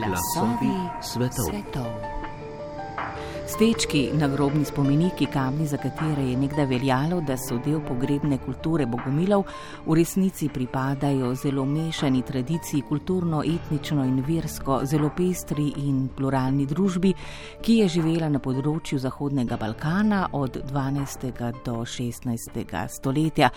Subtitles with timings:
[0.00, 1.44] Glasovi svetov.
[1.44, 2.20] svetov.
[3.50, 9.42] Stečki, nagrobni spomeniki, kamni, za katere je nekdaj veljalo, da so del pogrebne kulture bogomilov,
[9.86, 17.12] v resnici pripadajo zelo mešani tradiciji, kulturno, etnično in versko, zelo pestri in pluralni družbi,
[17.60, 21.28] ki je živela na področju Zahodnega Balkana od 12.
[21.64, 22.62] do 16.
[22.88, 23.50] stoletja,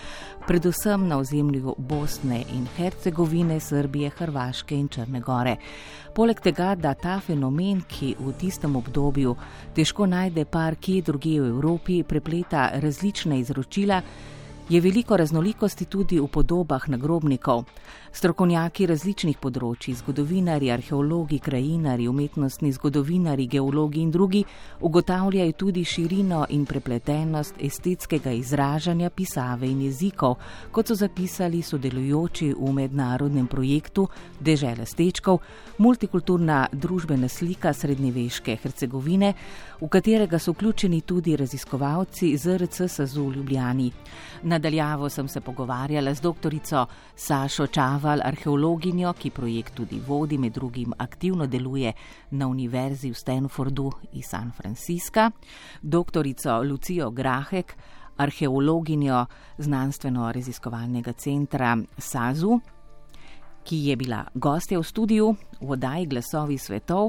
[0.46, 5.56] predvsem na ozemlju Bosne in Hercegovine, Srbije, Hrvaške in Črne Gore.
[6.14, 9.32] Poleg tega, da ta fenomen, ki v tistem obdobju
[9.74, 13.98] težko najde par kje druge v Evropi, prepleta različne izročila,
[14.68, 17.64] je veliko raznolikosti tudi v podobah nagrobnikov.
[18.14, 24.44] Strokovnjaki različnih področji, zgodovinari, arheologi, krajinari, umetnostni zgodovinari, geologi in drugi
[24.86, 30.36] ugotavljajo tudi širino in prepletenost estetskega izražanja pisave in jezikov,
[30.70, 34.06] kot so zapisali sodelujoči v mednarodnem projektu
[34.38, 35.40] Dežele stečkov,
[35.82, 39.32] multikulturna družbena slika srednjeveške Hercegovine,
[39.80, 43.90] v katerega so vključeni tudi raziskovalci ZRC Sazu v Ljubljani.
[44.46, 46.86] Nadaljavo sem se pogovarjala z doktorico
[47.16, 47.66] Sašo
[48.04, 51.92] Čaval, arheologinjo, ki projekt tudi vodi, med drugim aktivno deluje
[52.36, 55.30] na Univerzi v Stanfordu iz San Francisca,
[55.80, 57.72] doktorico Lucijo Grahek,
[58.16, 59.24] arheologinjo
[59.56, 62.58] znanstveno-raziskovalnega centra Sazu,
[63.64, 65.30] ki je bila gostja v studiu
[65.62, 67.08] v oddaji Glasovi svetov,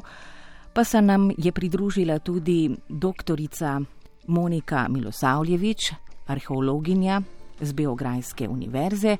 [0.73, 3.81] pa se nam je pridružila tudi doktorica
[4.27, 5.91] Monika Milosavljevič,
[6.27, 7.21] arheologinja
[7.59, 9.17] z Beograjske univerze,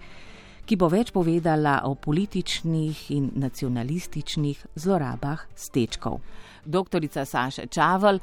[0.66, 6.20] ki bo več povedala o političnih in nacionalističnih zlorabah stečkov.
[6.66, 8.20] Doktorica Saša Čavel,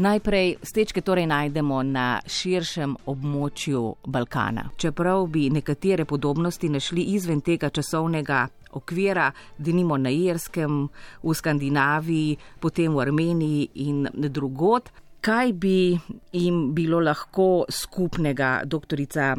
[0.00, 4.70] najprej stečke torej najdemo na širšem območju Balkana.
[4.76, 8.46] Čeprav bi nekatere podobnosti našli izven tega časovnega
[8.76, 10.88] okvira, denimo na Irskem,
[11.22, 14.88] v Skandinaviji, potem v Armeniji in drugod.
[15.20, 15.92] Kaj bi
[16.32, 19.34] jim bilo lahko skupnega, doktorica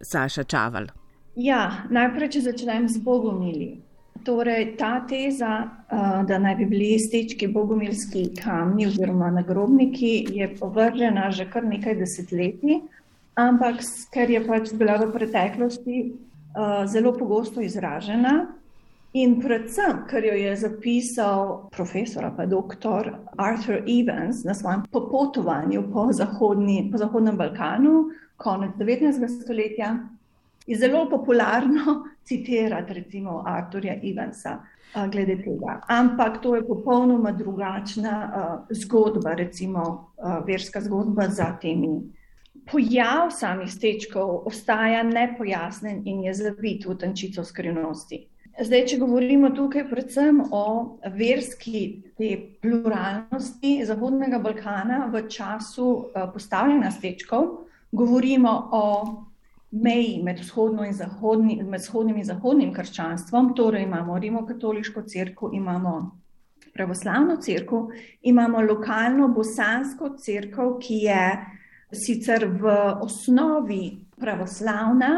[0.00, 1.01] Saša Čaval?
[1.36, 3.80] Ja, najprej, če začnem z bogomili.
[4.22, 5.52] Torej, ta teza,
[6.28, 12.82] da naj bi bili stečki bogomilski kamni oziroma nagrobniki, je povržena že kar nekaj desetletij,
[13.34, 13.82] ampak
[14.14, 16.02] ker je pač bila v preteklosti
[16.86, 18.52] zelo pogosto izražena,
[19.12, 26.06] In predvsem, ker jo je zapisal profesor, pa doktor Arthur Evans na svojem popotovanju po,
[26.16, 28.08] zahodni, po Zahodnem Balkanu,
[28.40, 29.28] konec 19.
[29.44, 29.98] stoletja,
[30.66, 34.58] je zelo popularno citirati recimo Arthurja Evansa
[35.10, 35.80] glede tega.
[35.88, 42.00] Ampak to je popolnoma drugačna uh, zgodba, recimo uh, verska zgodba za temi.
[42.72, 48.26] Pojav samih stečkov ostaja nepojasnen in je zavit v tančico skrivnosti.
[48.60, 52.02] Zdaj, če govorimo tukaj predvsem o verski
[52.60, 57.48] pluralnosti Zahodnega Balkana v času eh, postavljanja stečkov,
[57.92, 58.84] govorimo o
[59.72, 60.40] meji med,
[60.86, 66.18] in zahodni, med vzhodnim in zahodnim krščanstvom, torej imamo rimokatoliško crkvo, imamo
[66.74, 67.90] pravoslavno crkvo,
[68.22, 71.24] imamo lokalno bosansko crkvo, ki je
[71.92, 75.12] sicer v osnovi pravoslavna,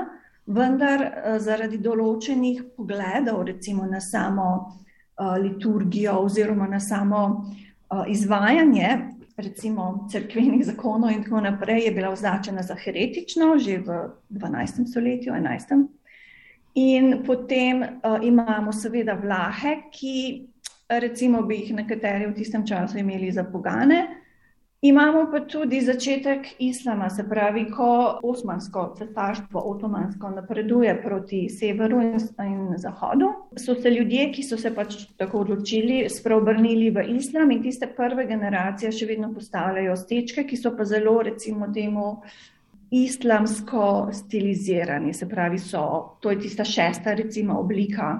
[0.46, 8.90] vendar eh, zaradi določenih pogledov, recimo na samo uh, liturgijo oziroma na samo uh, izvajanje,
[9.36, 14.86] recimo crkvenih zakonov in tako naprej, je bila označena za heretično že v 12.
[14.90, 15.86] stoletju, 11.
[16.74, 20.46] In potem uh, imamo seveda vlahe, ki
[20.88, 24.23] recimo bi jih nekateri v tistem času imeli za pogane,
[24.84, 32.18] Imamo pa tudi začetek islama, se pravi, ko osmansko cesarstvo, otomansko napreduje proti severu in,
[32.44, 37.62] in zahodu, so se ljudje, ki so se pač tako odločili, spreobrnili v islam in
[37.64, 42.10] tiste prve generacije še vedno postavljajo stečke, ki so pa zelo, recimo, temu
[42.92, 45.14] islamsko stilizirani.
[45.16, 45.86] Se pravi, so,
[46.20, 48.18] to je tista šesta, recimo, oblika,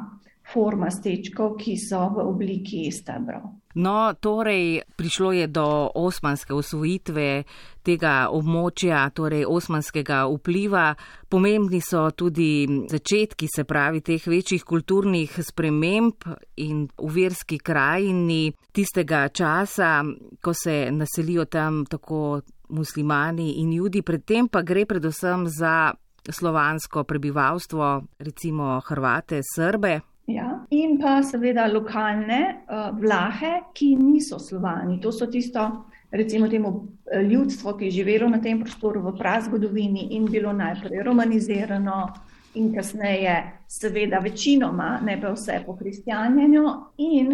[0.54, 3.52] forma stečkov, ki so v obliki stebrov.
[3.74, 7.42] No, torej prišlo je do osmanske osvojitve
[7.82, 10.94] tega območja, torej osmanskega vpliva.
[11.28, 16.28] Pomembni so tudi začetki, se pravi, teh večjih kulturnih sprememb
[16.62, 20.04] in v verski krajini tistega časa,
[20.40, 25.92] ko se naselijo tam tako muslimani in judi, predtem pa gre predvsem za
[26.30, 30.13] slovansko prebivalstvo, recimo Hrvate, Srbe.
[30.26, 30.64] Ja.
[30.70, 34.96] In pa seveda lokalne uh, vlahe, ki niso slovani.
[35.00, 36.70] To so tisto, recimo, temu
[37.12, 42.06] eh, ljudstvo, ki je živelo na tem prostoru v prazgodovini in bilo najprej romanizirano,
[42.54, 43.34] in kasneje,
[43.68, 46.64] seveda, večinoma, ne pa vse po kristjanjenju,
[46.98, 47.32] in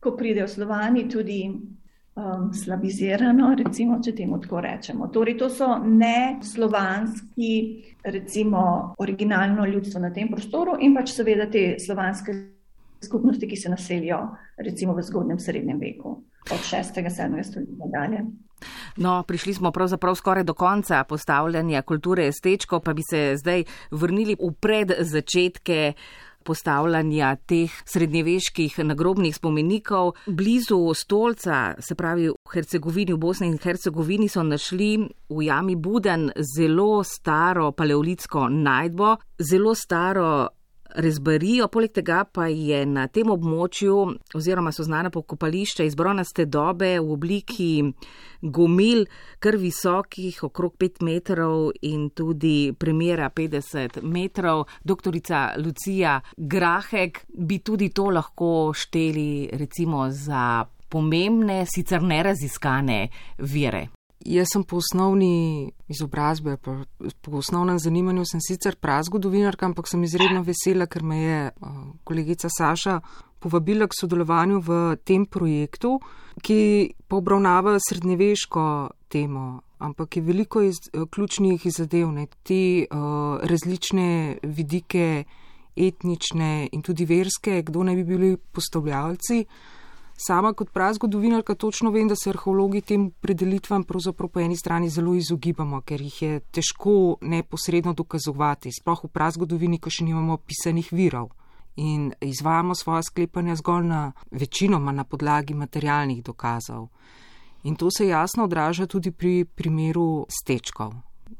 [0.00, 1.42] ko pridejo slovani, tudi
[2.18, 5.08] um, slavizirano, recimo, če temu tako rečemo.
[5.14, 7.50] Torej, to so ne slovanski,
[8.04, 12.34] recimo, originalno ljudstvo na tem prostoru in pač seveda te slovanske
[13.04, 14.18] skupnosti, ki se naselijo
[14.58, 16.18] recimo v zgodnem srednjem veku,
[16.50, 17.42] od 6.-7.
[17.46, 18.26] stoletja dalje.
[18.98, 24.34] No, prišli smo pravzaprav skoraj do konca postavljanja kulture stečko, pa bi se zdaj vrnili
[24.34, 25.92] v pred začetke
[26.48, 30.14] postavljanja teh srednjeveških nagrobnih spomenikov.
[30.26, 34.92] Blizu stolca, se pravi v Hercegovini, v Bosni in Hercegovini, so našli
[35.28, 40.48] v jami Buden zelo staro paleolitsko najdbo, zelo staro
[40.94, 43.96] rezbarijo, poleg tega pa je na tem območju
[44.34, 47.70] oziroma so znane pokopališča iz bronaste dobe v obliki
[48.42, 49.04] gomil,
[49.38, 54.64] kar visokih, okrog 5 metrov in tudi premjera 50 metrov.
[54.84, 63.08] Doktorica Lucija Grahek bi tudi to lahko šteli recimo za pomembne, sicer neraziskane
[63.38, 63.97] vire.
[64.26, 70.88] Jaz sem po osnovni izobrazbi, po osnovnem zanimanju, sem sicer prazgodovinarka, ampak sem izredno vesela,
[70.90, 71.38] ker me je
[72.04, 72.98] kolegica Saša
[73.38, 76.00] povabila k sodelovanju v tem projektu,
[76.42, 76.58] ki
[77.14, 78.64] obravnava srednjeveško
[79.08, 85.24] temo, ampak je veliko iz, ključnih zadev, ne, te uh, različne vidike,
[85.78, 89.44] etnične in tudi verske, kdo naj bi bili postavljalci.
[90.20, 95.14] Sama kot prazgodovinarka točno vem, da se arheologi tem predelitvam pravzaprav po eni strani zelo
[95.14, 101.30] izogibamo, ker jih je težko neposredno dokazovati, sploh v prazgodovini, ko še nimamo pisanih virov.
[101.78, 104.00] In izvajamo svoje sklepanja zgolj na
[104.30, 106.88] večinoma na podlagi materialnih dokazov.
[107.62, 110.94] In to se jasno odraža tudi pri primeru stečkov.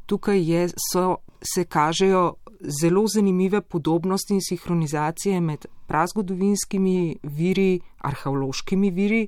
[0.07, 2.35] Tukaj je, so, se kažejo
[2.81, 9.27] zelo zanimive podobnosti in sinhronizacije med prazgodovinskimi viri, arheološkimi viri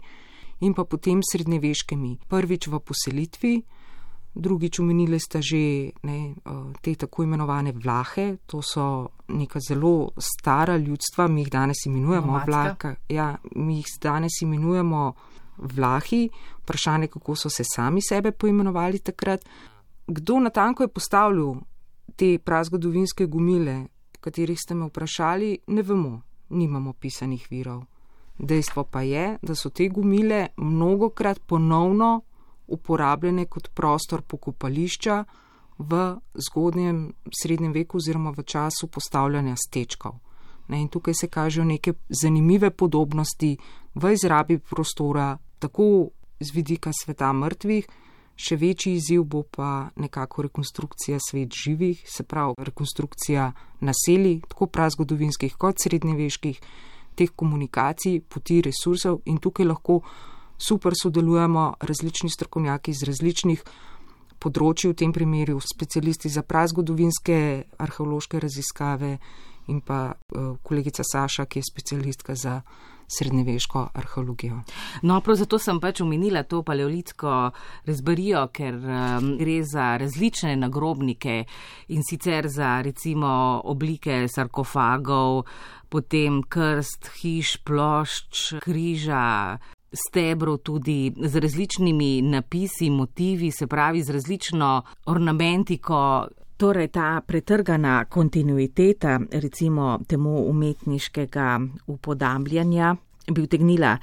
[0.61, 2.19] in pa potem srednjeveškimi.
[2.29, 3.63] Prvič v poselitvi,
[4.35, 6.35] drugič umenili ste že ne,
[6.83, 12.95] te tako imenovane vlahe, to so neka zelo stara ljudstva, mi jih danes imenujemo vlaka.
[13.09, 15.13] Ja, mi jih danes imenujemo
[15.57, 16.29] vlahi,
[16.63, 19.45] vprašanje, kako so se sami sebe poimenovali takrat.
[20.07, 21.55] Kdo natanko je postavljal
[22.21, 23.87] te prazgodovinske gumile,
[24.21, 26.21] katerih ste me vprašali, ne vemo,
[26.51, 27.87] nimamo pisanih virov.
[28.39, 32.21] Dejstvo pa je, da so te gumile mnogokrat ponovno
[32.69, 35.25] uporabljene kot prostor pokopališča
[35.79, 36.01] v
[36.49, 36.99] zgodnjem
[37.43, 40.19] srednjem veku oziroma v času postavljanja stečkov.
[40.69, 43.57] Ne, in tukaj se kažejo neke zanimive podobnosti
[43.95, 47.89] v izrabi prostora, tako z vidika sveta mrtvih,
[48.41, 53.51] Še večji izziv bo pa nekako rekonstrukcija svet živih, se pravi rekonstrukcija
[53.85, 56.61] naselij, tako prazgodovinskih kot srednjeveških,
[57.17, 59.21] teh komunikacij, poti resursov.
[59.29, 60.01] In tukaj lahko
[60.57, 63.65] super sodelujemo različni strokovnjaki iz različnih
[64.41, 67.37] področji, v tem primeru specialisti za prazgodovinske
[67.77, 69.19] arheološke raziskave
[69.69, 72.61] in pa uh, kolegica Saša, ki je specialistka za
[73.19, 74.61] srednjeveško arheologijo.
[75.03, 77.51] No, prav zato sem pač omenila to paleolitsko
[77.87, 81.45] razbarijo, ker um, gre za različne nagrobnike
[81.89, 85.45] in sicer za recimo oblike sarkofagov,
[85.91, 89.59] potem krst, hiš, plošč, križa.
[89.91, 94.69] Stebro tudi z različnimi napisi, motivi, se pravi z različno
[95.11, 96.29] ornamentiko,
[96.61, 102.97] Torej, ta pretrgana kontinuiteta, recimo temu umetniškega upodabljanja,
[103.33, 103.95] bi utegnila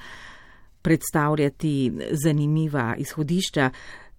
[0.82, 3.70] predstavljati zanimiva izhodišča.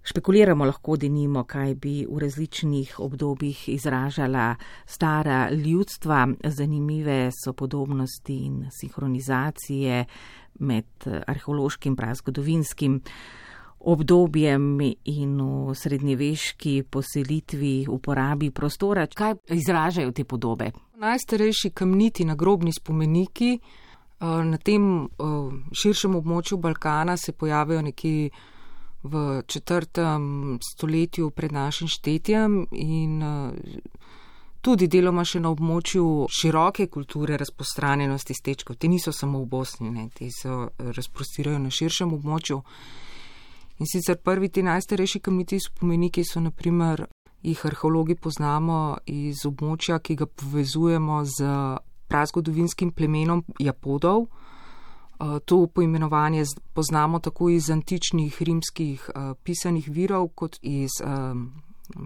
[0.04, 4.56] Špekuliramo lahko, da nimo, kaj bi v različnih obdobjih izražala
[4.86, 6.28] stara ljudstva.
[6.44, 10.06] Zanimive so podobnosti in sinhronizacije
[10.60, 10.86] med
[11.28, 13.02] arheološkim in prazgodovinskim
[13.80, 19.08] obdobjem in v srednjeveški poselitvi, uporabi prostora.
[19.08, 20.72] Kaj izražajo te podobe?
[21.00, 25.08] Najstarejši kamniti nagrobni spomeniki eh, na tem eh,
[25.72, 28.30] širšem območju Balkana se pojavijo nekje
[29.04, 33.52] v četrtem stoletju pred našim štetjem in eh,
[34.62, 38.76] tudi deloma še na območju široke kulture razprostranjenosti stečkov.
[38.76, 42.60] Te niso samo v Bosni, ne, te se razprostirajo na širšem območju.
[43.80, 47.06] In sicer prvi ti najstarejši kamniti spomeniki so naprimer,
[47.42, 51.54] jih arheologi poznamo iz območja, ki ga povezujemo z
[52.12, 54.26] prazgodovinskim plemenom Japodov.
[55.20, 56.44] Eh, to poimenovanje
[56.74, 61.34] poznamo tako iz antičnih rimskih eh, pisanih virov, kot iz eh,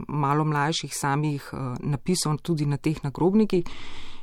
[0.08, 1.50] malo mlajših samih
[1.80, 3.66] napisov tudi na teh nagrobnikih.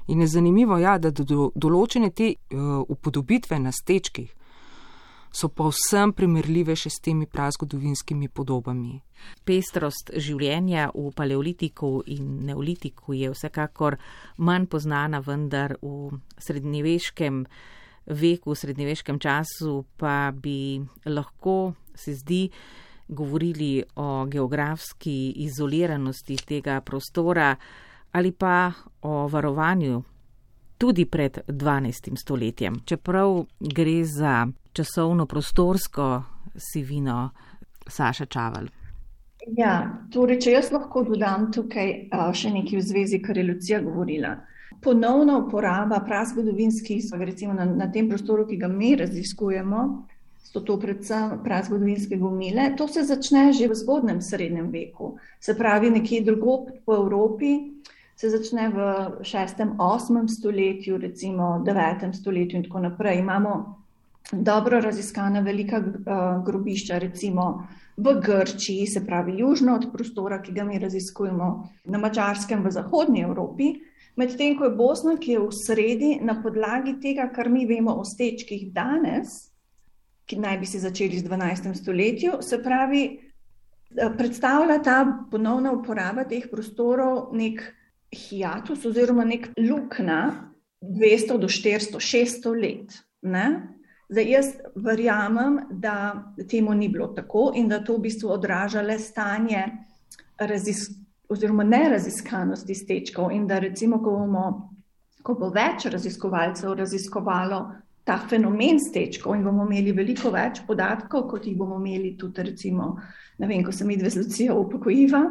[0.06, 2.32] In je zanimivo, ja, da do določene te
[2.88, 4.32] upodobitve na stečkih
[5.32, 8.98] so pa vsem primerljive še s temi prazgodovinskimi podobami.
[9.44, 13.98] Pestrost življenja v paleolitiku in neolitiku je vsekakor
[14.38, 17.44] manj poznana, vendar v srednjeveškem
[18.10, 22.48] veku, v srednjeveškem času pa bi lahko, se zdi,
[23.10, 27.56] govorili o geografski izoliranosti tega prostora
[28.12, 28.72] ali pa
[29.02, 30.02] o varovanju
[30.80, 32.16] tudi pred 12.
[32.16, 36.22] stoletjem, čeprav gre za časovno-prostorsko
[36.56, 37.30] sivino
[37.86, 38.70] Saša Čaval.
[39.56, 39.74] Ja,
[40.12, 41.92] torej, če jaz lahko dodam tukaj
[42.36, 44.38] še nekaj v zvezi, kar je Lucija govorila.
[44.80, 49.82] Ponovna uporaba prazgodovinskih, recimo na, na tem prostoru, ki ga mi raziskujemo,
[50.48, 52.70] so to predvsem prazgodovinske gomile.
[52.80, 57.52] To se začne že v zgodnem srednjem veku, se pravi nekje drugo po Evropi,
[58.20, 58.78] se začne v
[59.24, 59.80] 6.
[59.80, 60.28] 8.
[60.28, 62.12] stoletju, recimo 9.
[62.12, 63.18] stoletju in tako naprej.
[63.18, 63.80] Imamo
[64.32, 70.64] dobro raziskana velika uh, grobišča, recimo v Grčiji, se pravi južno od prostora, ki ga
[70.64, 71.48] mi raziskujemo,
[71.84, 73.72] na Mačarskem v zahodnji Evropi.
[74.16, 78.04] Medtem ko je Bosna, ki je v sredi, na podlagi tega, kar mi vemo o
[78.04, 79.48] stečkih danes,
[80.28, 81.72] ki naj bi se začeli v 12.
[81.74, 82.42] stoletju.
[82.44, 83.02] Se pravi,
[83.96, 87.79] eh, predstavlja ta ponovna uporaba teh prostorov nek
[88.12, 90.50] hiatus oziroma nek luknja
[90.80, 92.96] 200 do 400, 600 let.
[93.22, 93.46] Ne?
[94.10, 98.98] Zdaj, jaz verjamem, da temu ni bilo tako in da to v bistvu odraža le
[98.98, 99.62] stanje
[100.38, 100.96] razisk
[101.30, 104.46] oziroma neraziskanosti stečkov in da recimo, ko, bomo,
[105.22, 107.60] ko bo več raziskovalcev raziskovalo
[108.04, 112.96] ta fenomen stečkov in bomo imeli veliko več podatkov, kot jih bomo imeli tudi, recimo,
[113.38, 115.22] ne vem, ko se mi dve z Lucijo upokojiva.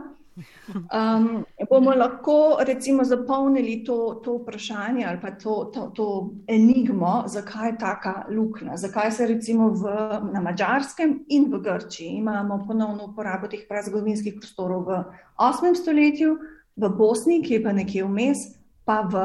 [0.69, 6.07] Um, bomo lahko recimo zapolnili to, to vprašanje ali pa to, to, to
[6.47, 9.83] enigmo, zakaj je taka luknja, zakaj se recimo v,
[10.33, 15.03] na Mačarskem in v Grčiji imamo ponovno uporabo teh prazgodovinskih prostorov v
[15.37, 15.75] 8.
[15.75, 16.37] stoletju,
[16.75, 18.45] v Bosni, ki je pa nekje vmes,
[18.85, 19.19] pa v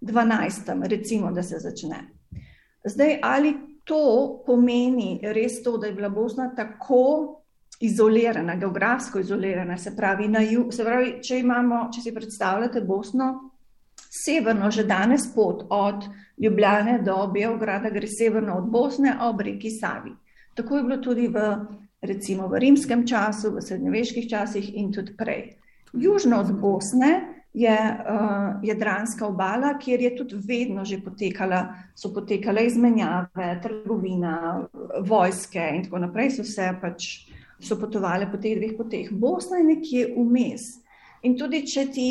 [0.00, 0.88] 12.
[0.90, 2.04] recimo, da se začne.
[2.84, 7.37] Zdaj, ali to pomeni res to, da je bila Bosna tako
[7.80, 13.50] izolirana, geografsko izolirana, se pravi, ju, se pravi če, imamo, če si predstavljate Bosno,
[14.24, 16.08] severno, že danes pot od
[16.42, 20.12] Ljubljane do Beograda gre severno od Bosne ob reki Savi.
[20.54, 21.44] Tako je bilo tudi v,
[22.02, 25.58] recimo, v rimskem času, v srednjeveških časih in tudi prej.
[25.92, 32.66] Južno od Bosne je uh, Jadranska obala, kjer je tudi vedno že potekala, so potekale
[32.66, 34.66] izmenjave, trgovina,
[35.00, 37.08] vojske in tako naprej, so se pač
[37.60, 39.10] so potovali po teh dveh poteh.
[39.12, 40.68] Bosna je nekje vmes.
[41.26, 42.08] In tudi, če, ti,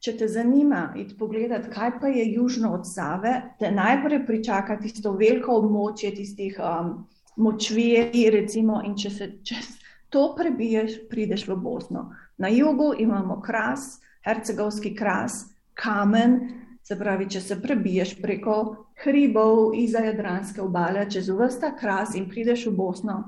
[0.00, 5.12] če te zanima, id pogledati, kaj pa je južno od Save, te najprej pričaka tisto
[5.18, 6.94] veliko območje tistih um,
[7.36, 9.74] močvirij, recimo, in če se čez
[10.14, 12.08] to prebiješ, prideš v Bosno.
[12.38, 16.38] Na jugu imamo kras, hercegovski kras, kamen,
[16.82, 18.54] se pravi, če se prebiješ preko
[19.02, 23.18] hribov iza Jadranske obale, čez vrsta kras in prideš v Bosno,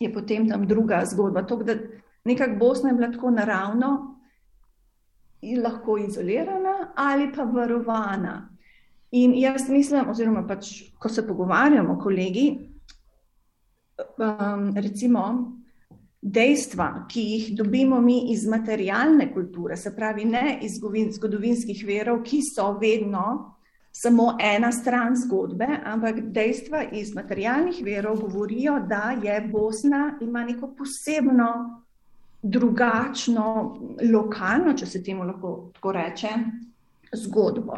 [0.00, 1.42] je potem tam druga zgodba.
[1.42, 1.74] To, da
[2.24, 4.18] nekako Bosna je bila tako naravno
[5.42, 8.48] in lahko izolirana ali pa varovana.
[9.10, 10.68] In jaz mislim, oziroma pač,
[10.98, 12.46] ko se pogovarjamo, kolegi,
[14.16, 15.24] um, recimo,
[16.22, 20.78] dejstva, ki jih dobimo mi iz materialne kulture, se pravi ne iz
[21.16, 23.56] zgodovinskih verov, ki so vedno
[23.92, 30.74] samo ena stran zgodbe, ampak dejstva iz materialnih verov govorijo, da je Bosna ima neko
[30.78, 31.82] posebno,
[32.42, 33.78] drugačno,
[34.12, 36.30] lokalno, če se temu lahko tako reče,
[37.12, 37.76] zgodbo.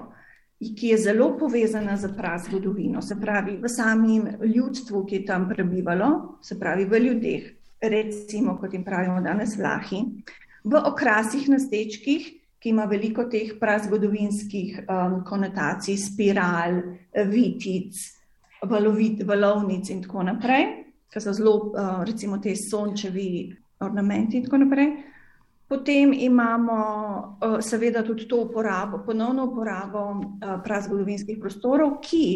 [0.64, 6.38] Ki je zelo povezana z prazgodovino, se pravi v samem ljudstvu, ki je tam prebivalo,
[6.42, 7.50] se pravi v ljudeh,
[7.82, 10.00] recimo, kot jim pravimo danes, vlahi,
[10.64, 12.30] v okrasih na stečkih,
[12.64, 16.78] ki ima veliko teh prazgodovinskih um, konotacij, spiral,
[17.28, 17.98] vitic,
[18.64, 20.64] valovit, valovnic in tako naprej,
[21.12, 23.52] ki so zelo, uh, recimo, te sončevi
[23.84, 24.94] ornamenti in tako naprej.
[25.68, 26.78] Potem imamo
[27.36, 32.26] uh, seveda tudi to uporabo, ponovno uporabo uh, prazgodovinskih prostorov, ki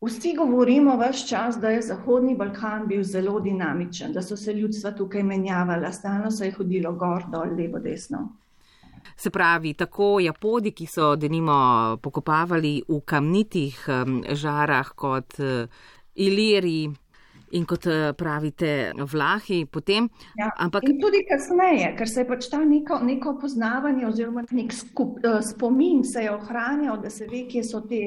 [0.00, 4.94] Vsi govorimo vse čas, da je Zahodni Balkan bil zelo dinamičen, da so se ljudstva
[4.96, 8.22] tukaj menjavala, stalno se je hodilo gor, dol, levo, desno.
[9.16, 13.84] Se pravi, tako Japodi, ki so denimo pokopavali v kamnitih
[14.32, 15.66] žarah kot eh,
[16.14, 16.88] Iliri
[17.50, 20.08] in kot eh, pravite Vlahi, potem.
[20.38, 24.74] Ja, ampak in tudi kasneje, ker se je pač ta neko, neko poznavanje oziroma nek
[24.74, 28.02] skup, eh, spomin se je ohranjal, da se ve, kje so te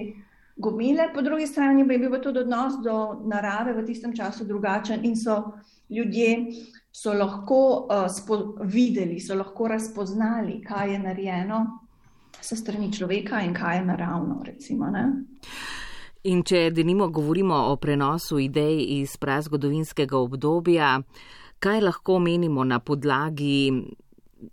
[0.55, 5.03] gomile, po drugi strani pa je bil tudi odnos do narave v tistem času drugačen
[5.05, 5.41] in so
[5.89, 6.37] ljudje
[6.93, 11.65] so lahko uh, videli, so lahko razpoznali, kaj je narejeno
[12.41, 14.41] sa strani človeka in kaj je naravno.
[14.45, 14.91] Recimo,
[16.23, 21.01] in če denimo govorimo o prenosu idej iz prazgodovinskega obdobja,
[21.59, 23.73] kaj lahko menimo na podlagi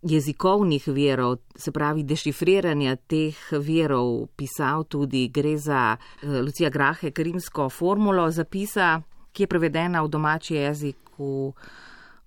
[0.02, 7.68] jezikovnih verov, se pravi dešifriranja teh verov, pisal tudi gre za uh, Lucija Grahe, krimsko
[7.68, 9.00] formulo zapisa,
[9.32, 10.96] ki je prevedena v domači jezik.
[11.20, 11.52] V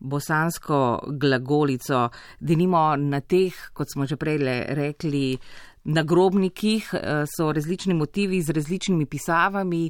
[0.03, 0.79] bosansko
[1.19, 4.37] glagolico, denimo na teh, kot smo že prej
[4.75, 5.39] rekli,
[5.83, 9.89] na grobnikih eh, so različni motivi z različnimi pisavami.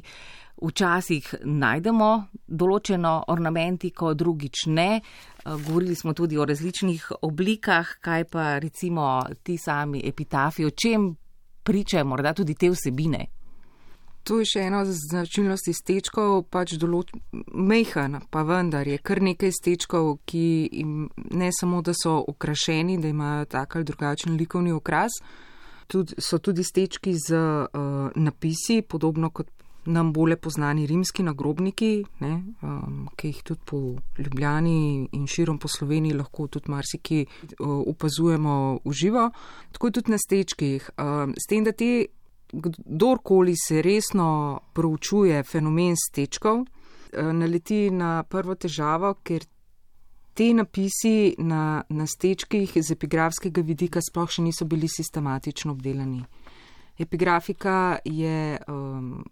[0.64, 2.08] Včasih najdemo
[2.46, 5.00] določeno ornamentiko, drugič ne.
[5.00, 11.14] Eh, govorili smo tudi o različnih oblikah, kaj pa recimo ti sami epitafi, o čem
[11.62, 13.43] pričajo morda tudi te vsebine.
[14.24, 16.78] To je še ena značilnosti stečkov, pač
[17.52, 20.70] mehen, pa vendar je kar nekaj stečkov, ki
[21.36, 25.20] ne samo, da so okrašeni, da imajo tak ali drugačen likovni okras,
[25.86, 29.52] tudi, so tudi stečki z uh, napisi, podobno kot
[29.84, 33.80] nam bolje poznani rimski nagrobniki, ne, um, ki jih tudi po
[34.18, 39.30] Ljubljani in širom po Sloveniji lahko tudi marsiki uh, opazujemo v živo.
[39.72, 40.90] Tako tudi na stečkih.
[40.96, 42.06] Um, s tem, da te
[42.52, 46.64] kdorkoli se resno proučuje fenomen stečkov,
[47.12, 49.44] eh, naleti na prvo težavo, ker
[50.34, 56.24] te napisi na, na stečkih z epigrafskega vidika sploh še niso bili sistematično obdelani.
[56.98, 59.24] Epigrafika je um,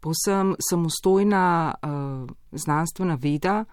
[0.00, 3.64] posem samostojna uh, znanstvena veda,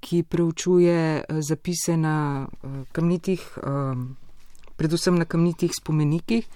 [0.00, 4.16] ki preučuje uh, zapise na uh, kamnitih, um,
[4.78, 6.46] predvsem na kamnitih spomenikih.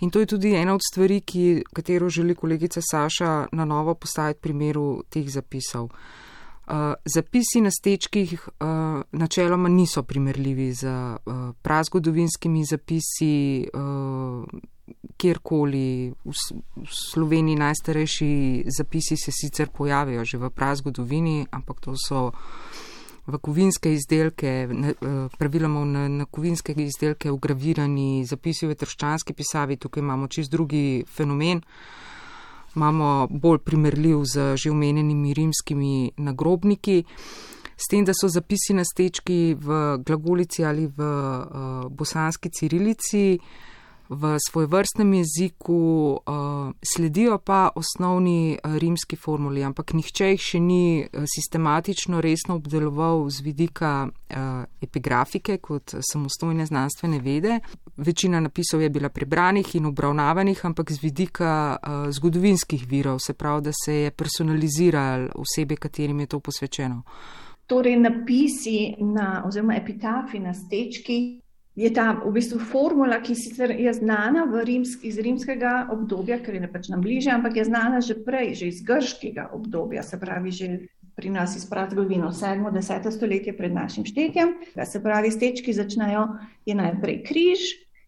[0.00, 4.40] In to je tudi ena od stvari, ki, katero želi kolegica Saša na novo postaviti
[4.40, 5.88] primeru teh zapisov.
[6.66, 6.72] Uh,
[7.04, 8.66] zapisi na stečkih uh,
[9.12, 14.44] načeloma niso primerljivi z uh, prazgodovinskimi zapisi, uh,
[15.16, 16.32] kjerkoli v,
[16.76, 22.32] v Sloveniji najstarejši zapisi se sicer pojavijo že v prazgodovini, ampak to so
[23.26, 24.94] v kovinske izdelke, eh,
[25.38, 31.62] praviloma na, na kovinske izdelke ugravirani zapisi v trščanski pisavi, tukaj imamo čist drugi fenomen.
[32.76, 37.04] Imamo bolj primerljiv z že omenjenimi rimskimi nagrobniki,
[37.76, 43.75] s tem, da so zapisi na stečki v glagolici ali v uh, bosanski cirilici, uh,
[44.08, 50.60] v svoj vrstnem jeziku, uh, sledijo pa osnovni uh, rimski formuli, ampak nihče jih še
[50.60, 54.08] ni uh, sistematično resno obdeloval z vidika
[54.82, 57.60] epigrafike kot samostojne znanstvene vede.
[57.96, 61.78] Večina napisov je bila prebranih in obravnavanih, ampak z vidika
[62.10, 67.02] zgodovinskih virov, se pravi, da se je personaliziral osebe, katerim je to posvečeno.
[67.66, 71.40] Torej, napisi na, oziroma epitafi na stečki
[71.76, 76.68] je ta v bistvu formula, ki sicer je znana rimsk, iz rimskega obdobja, ker je
[76.72, 80.66] pač nam bliže, ampak je znana že prej, že iz grškega obdobja, se pravi, že
[81.16, 82.60] pri nas iz prazgovino 7.
[82.60, 83.10] in 10.
[83.12, 84.54] stoletje pred našim štetjem.
[84.84, 86.28] Se pravi, stečki začnejo,
[86.66, 87.60] je najprej križ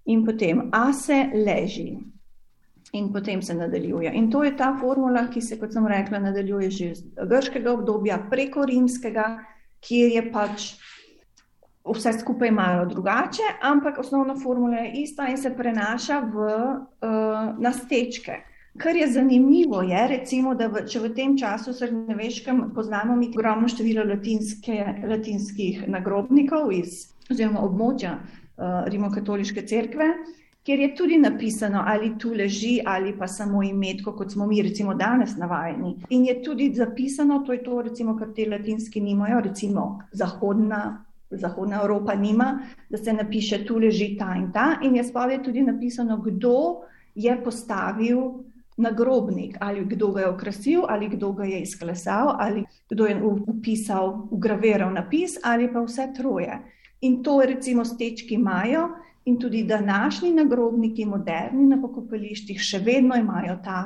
[0.09, 1.99] in potem ase leži.
[2.93, 4.13] In potem se nadaljuje.
[4.17, 8.17] In to je ta formula, ki se, kot sem rekla, nadaljuje že iz grškega obdobja
[8.31, 9.45] preko rimskega,
[9.81, 10.73] kjer je pač
[11.95, 17.73] vse skupaj malo drugače, ampak osnovna formula je ista in se prenaša v, uh, na
[17.73, 18.43] stečke.
[18.79, 23.69] Kar je zanimivo, je, recimo, da v, če v tem času srednjeveškem poznamo mi ogromno
[23.69, 24.77] število latinske,
[25.09, 30.13] latinskih nagrobnikov iz oziroma območja uh, Rimokatoliške cerkve,
[30.69, 34.95] kjer je tudi napisano, ali tu leži, ali pa samo imetko, kot smo mi recimo
[34.95, 35.95] danes navajeni.
[36.11, 41.81] In je tudi zapisano, to je to, recimo, kar te latinski nimajo, recimo zahodna Zahodna
[41.83, 44.79] Evropa nima, da se napiše, tu leži ta in ta.
[44.83, 48.19] In je spavje tudi napisano, kdo je postavil
[48.77, 54.29] nagrobnik, ali kdo ga je okrasil, ali kdo ga je izklesal, ali kdo je upisal,
[54.31, 56.59] ugraviral napis, ali pa vse troje.
[57.01, 58.89] In to recimo stečki imajo,
[59.25, 63.83] in tudi današnji nagrobniki, moderni na pokopališčih, še vedno imajo ta,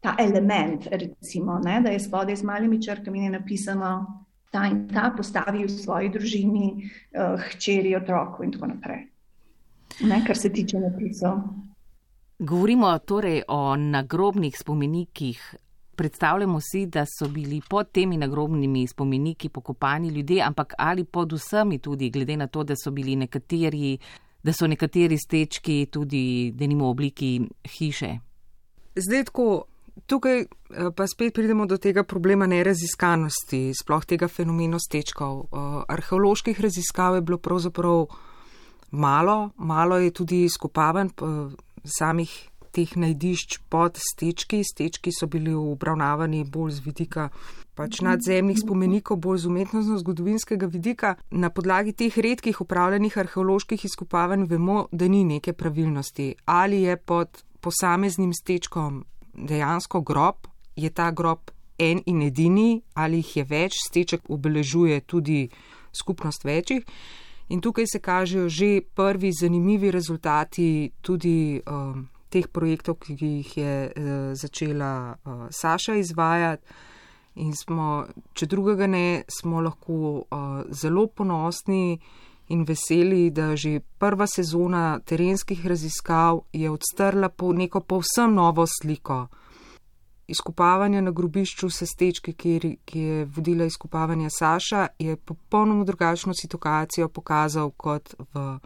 [0.00, 4.23] ta element, recimo, ne, da je spodaj z malimi črkami napisano
[4.54, 6.66] ta in ta postavi v svoji družini,
[7.18, 9.02] uh, hčeri, otroku in tako naprej.
[10.06, 11.42] Ne, kar se tiče napisov.
[12.38, 15.54] Govorimo torej o nagrobnih spomenikih.
[15.94, 21.78] Predstavljamo si, da so bili pod temi nagrobnimi spomeniki pokopani ljudje, ampak ali pod vsemi
[21.78, 23.98] tudi, glede na to, da so bili nekateri,
[24.42, 27.30] da so nekateri stečki tudi, da nimo v obliki
[27.78, 28.18] hiše.
[28.96, 29.64] Zdaj tako,
[30.06, 30.46] tukaj eh,
[30.96, 35.44] pa spet pridemo do tega problema neraziskanosti, sploh tega fenomena stečkov.
[35.44, 38.06] Eh, arheoloških raziskav je bilo pravzaprav
[38.90, 41.10] malo, malo je tudi izkopavan
[41.84, 42.30] samih
[42.74, 44.62] teh najdišč pod stečki.
[44.66, 47.28] Stečki so bili obravnavani bolj z vidika
[47.74, 51.14] pač nadzemnih spomenikov, bolj z umetnostno-zgodovinskega vidika.
[51.30, 56.34] Na podlagi teh redkih upravljenih arheoloških izkopavanj vemo, da ni neke pravilnosti.
[56.44, 63.36] Ali je pod posameznim stečkom dejansko grob, je ta grob en in edini, ali jih
[63.36, 65.48] je več, steček obeležuje tudi
[65.92, 66.84] skupnost večjih.
[67.48, 73.74] In tukaj se kažejo že prvi zanimivi rezultati tudi um, teh projektov, ki jih je
[73.86, 76.64] uh, začela uh, Saša izvajati.
[77.34, 81.98] In smo, če drugega ne, smo lahko uh, zelo ponosni
[82.48, 89.26] in veseli, da že prva sezona terenskih raziskav je odstrla po neko povsem novo sliko.
[90.26, 97.70] Izkopavanje na grobišču sestečke, ki, ki je vodila izkopavanje Saša, je popolnoma drugačno situacijo pokazal
[97.70, 98.58] kot v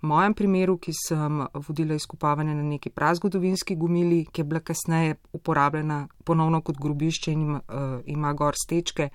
[0.00, 6.08] mojem primeru, ki sem vodila izkopavanje na neki prazgodovinski gumili, ki je bila kasneje uporabljena
[6.24, 9.08] ponovno kot grobišče in ima, uh, ima gor stečke.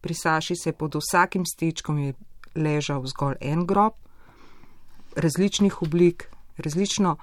[0.00, 2.14] Pri Saši se pod vsakim stečkom je
[2.54, 3.94] ležal zgolj en grob,
[5.16, 7.16] različnih oblik, različno.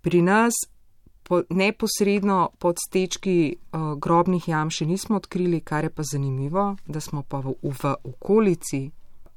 [0.00, 0.54] Pri nas
[1.28, 7.00] po, neposredno pod stečki uh, grobnih jam še nismo odkrili, kar je pa zanimivo, da
[7.00, 8.88] smo pa v, v okolici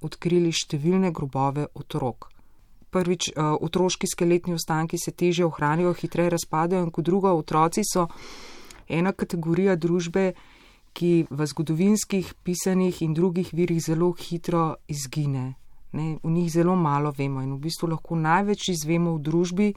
[0.02, 2.30] odkrili številne grobove otrok.
[2.92, 8.08] Prvič, uh, otroški skeletni ostanki se teže ohranijo, hitreje razpadajo, in kot drugo, otroci so
[8.92, 10.32] ena kategorija družbe,
[10.94, 15.56] ki v zgodovinskih, pisanih in drugih virih zelo hitro izgine.
[15.92, 19.74] Ne, v njih zelo malo vemo in v bistvu lahko največ izvemo v družbi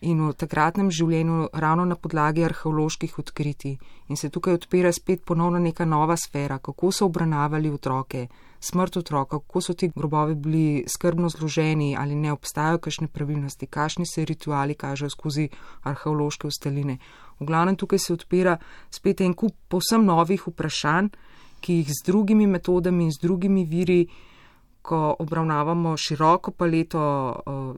[0.00, 3.78] in v takratnem življenju ravno na podlagi arheoloških odkritij.
[4.08, 8.28] In se tukaj odpira spet ponovno neka nova sfera, kako so obravnavali otroke,
[8.60, 14.06] smrt otroka, kako so ti grobovi bili skrbno zloženi ali ne obstajajo kakšne pravilnosti, kakšni
[14.06, 15.48] se rituali kažejo skozi
[15.82, 16.98] arheološke ustaline.
[17.40, 18.58] V glavnem tukaj se odpira
[18.90, 21.10] spet en kup povsem novih vprašanj,
[21.60, 24.06] ki jih z drugimi metodami in z drugimi viri,
[24.88, 27.02] ko obravnavamo široko paleto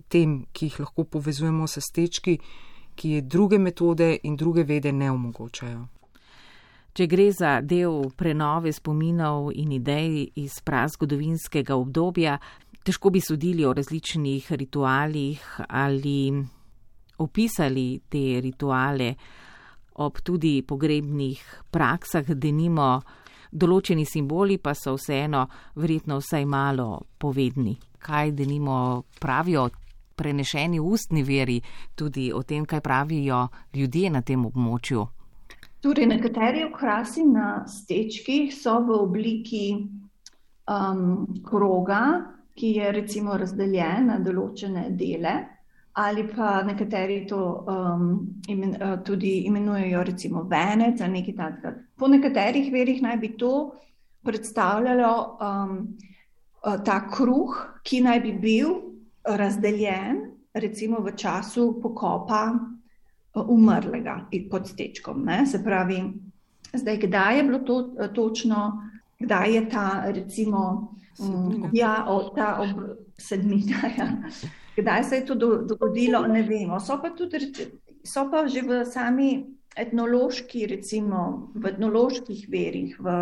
[0.08, 2.36] tem, ki jih lahko povezujemo s stečki,
[2.94, 5.80] ki je druge metode in druge vede ne omogočajo.
[6.94, 12.38] Če gre za del prenove spominov in idej iz prazgodovinskega obdobja,
[12.82, 16.32] težko bi sodili o različnih ritualih ali
[17.18, 19.14] opisali te rituale
[20.00, 23.00] ob tudi pogrebnih praksah, denimo
[23.50, 27.76] določeni simboli pa so vseeno verjetno vsaj malo povedni.
[28.00, 29.68] Kaj denimo pravijo
[30.16, 31.60] prenešeni ustni veri
[31.94, 35.06] tudi o tem, kaj pravijo ljudje na tem območju?
[35.80, 39.64] Torej, nekateri okrasi na stečkih so v obliki
[40.68, 42.02] um, kroga,
[42.52, 45.32] ki je recimo razdeljen na določene dele
[45.92, 51.74] ali pa nekateri to um, imen, uh, tudi imenujejo recimo venec ali nekaj takega.
[51.96, 53.72] Po nekaterih verjih naj bi to
[54.22, 55.98] predstavljalo um,
[56.64, 58.74] uh, ta kruh, ki naj bi bil
[59.24, 60.20] razdeljen
[60.54, 65.24] recimo v času pokopa uh, umrlega pod stečkom.
[65.24, 65.46] Ne?
[65.46, 66.04] Se pravi,
[66.74, 67.82] zdaj kdaj je bilo to
[68.14, 68.82] točno,
[69.18, 73.82] kdaj je ta recimo, um, ja, o, ta ob sedmina.
[73.98, 74.08] Ja.
[74.76, 76.80] Kdaj se je to dogodilo, ne vemo.
[76.80, 77.40] So pa, tudi,
[78.04, 79.30] so pa že v sami
[79.76, 83.16] etnološki, recimo v etnoloških verih, v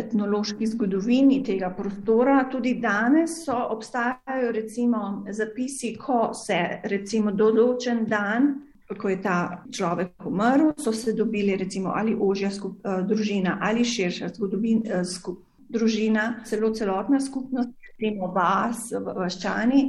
[0.00, 8.50] etnološki zgodovini tega prostora, tudi danes so, obstajajo recimo zapisi, ko se recimo določen dan,
[8.90, 13.84] ko je ta človek umrl, so se dobili recimo ali ožja skup, uh, družina ali
[13.86, 19.84] širša uh, skup, družina, celo celotna skupnost, recimo vas, vaščani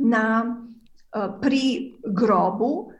[0.00, 2.90] na, uh, pri grobu,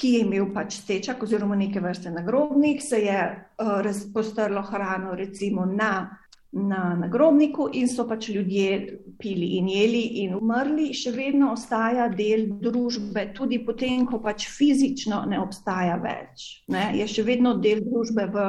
[0.00, 5.66] ki je imel pač stečak oziroma neke vrste nagrobnik, se je uh, razpostrlo hrano recimo
[5.66, 6.08] na,
[6.52, 12.46] na nagrobniku in so pač ljudje pili in jeli in umrli, še vedno ostaja del
[12.62, 16.64] družbe, tudi potem, ko pač fizično ne obstaja več.
[16.72, 16.90] Ne?
[16.98, 18.46] Je še vedno del družbe v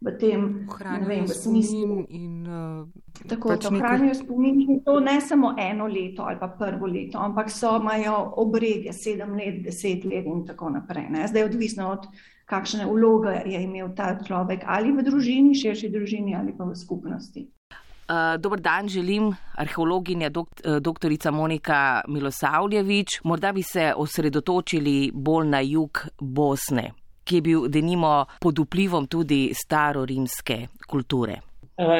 [0.00, 0.66] v tem
[1.06, 2.06] vem, v smislu.
[2.08, 2.88] In, uh,
[3.28, 4.24] tako pač da ohranijo nekaj...
[4.24, 9.36] spomin, to ne samo eno leto ali pa prvo leto, ampak so imajo obredje sedem
[9.36, 11.10] let, deset let in tako naprej.
[11.10, 11.28] Ne?
[11.28, 12.08] Zdaj je odvisno od
[12.50, 17.46] kakšne vloge je imel ta človek ali v družini, širši družini ali pa v skupnosti.
[18.10, 21.30] Uh, Dobr dan, želim arheologinja dr.
[21.30, 23.20] Monika Milosavljevič.
[23.24, 26.90] Morda bi se osredotočili bolj na jug Bosne.
[27.30, 31.38] Ki je bil denimo pod vplivom tudi starorimske kulture.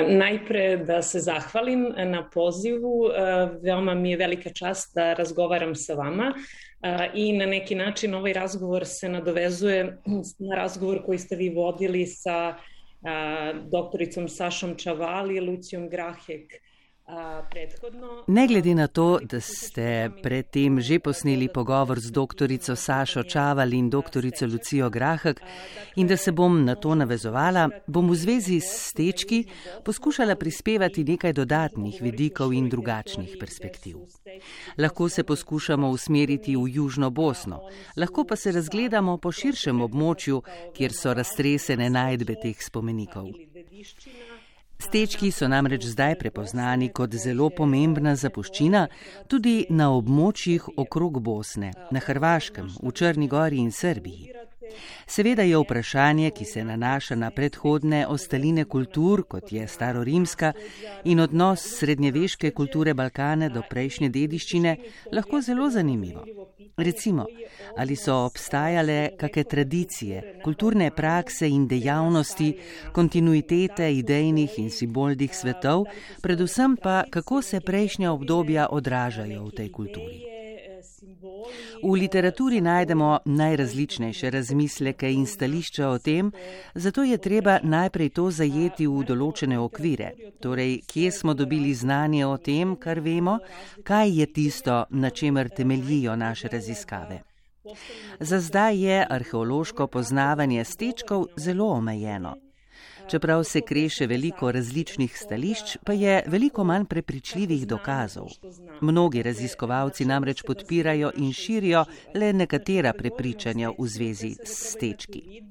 [0.09, 3.09] Najprej da se zahvalim na pozivu.
[3.63, 6.35] Veoma mi je velika čast da razgovaram sa vama
[7.15, 9.85] i na neki način ovaj razgovor se nadovezuje
[10.39, 12.55] na razgovor koji ste vi vodili sa
[13.71, 16.61] doktoricom Sašom Čavali Lucijom Grahek
[18.27, 23.91] Ne glede na to, da ste predtem že posneli pogovor z doktorico Sašo Čaval in
[23.91, 25.41] doktorico Lucijo Grahek
[25.97, 29.45] in da se bom na to navezovala, bom v zvezi s stečki
[29.85, 33.97] poskušala prispevati nekaj dodatnih vidikov in drugačnih perspektiv.
[34.79, 37.61] Lahko se poskušamo usmeriti v Južno Bosno,
[37.97, 40.43] lahko pa se razgledamo po širšem območju,
[40.75, 43.27] kjer so raztresene najdbe teh spomenikov.
[44.81, 48.87] Stečki so namreč zdaj prepoznani kot zelo pomembna zapuščina
[49.29, 54.40] tudi na območjih okrog Bosne, na Hrvaškem, v Črni gori in Srbiji.
[55.07, 60.53] Seveda je vprašanje, ki se nanaša na predhodne ostaline kultur, kot je starorimska
[61.05, 64.77] in odnos srednjeveške kulture Balkane do prejšnje dediščine,
[65.13, 66.25] lahko zelo zanimivo.
[66.77, 67.27] Recimo,
[67.77, 72.53] ali so obstajale kakšne tradicije, kulturne prakse in dejavnosti,
[72.93, 75.87] kontinuitete idejnih in simbolnih svetov,
[76.23, 80.40] predvsem pa kako se prejšnja obdobja odražajo v tej kulturi.
[81.83, 86.33] V literaturi najdemo najrazličnejše razmisleke in stališča o tem,
[86.75, 92.37] zato je treba najprej to zajeti v določene okvire, torej kje smo dobili znanje o
[92.37, 93.39] tem, kar vemo,
[93.85, 97.23] kaj je tisto, na čemer temeljijo naše raziskave.
[98.21, 102.37] Za zdaj je arheološko poznavanje stečkov zelo omejeno.
[103.11, 108.29] Čeprav se kreše veliko različnih stališč, pa je veliko manj prepričljivih dokazov.
[108.81, 115.43] Mnogi raziskovalci namreč podpirajo in širijo le nekatera prepričanja v zvezi s stečki.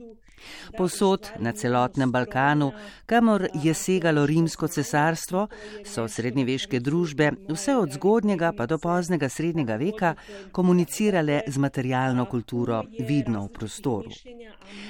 [0.77, 2.71] Posod na celotnem Balkanu,
[3.05, 5.47] kamor je segalo rimsko cesarstvo,
[5.85, 10.15] so srednjeveške družbe vse od zgodnjega pa do poznega srednjega veka
[10.51, 14.09] komunicirale z materialno kulturo vidno v prostoru.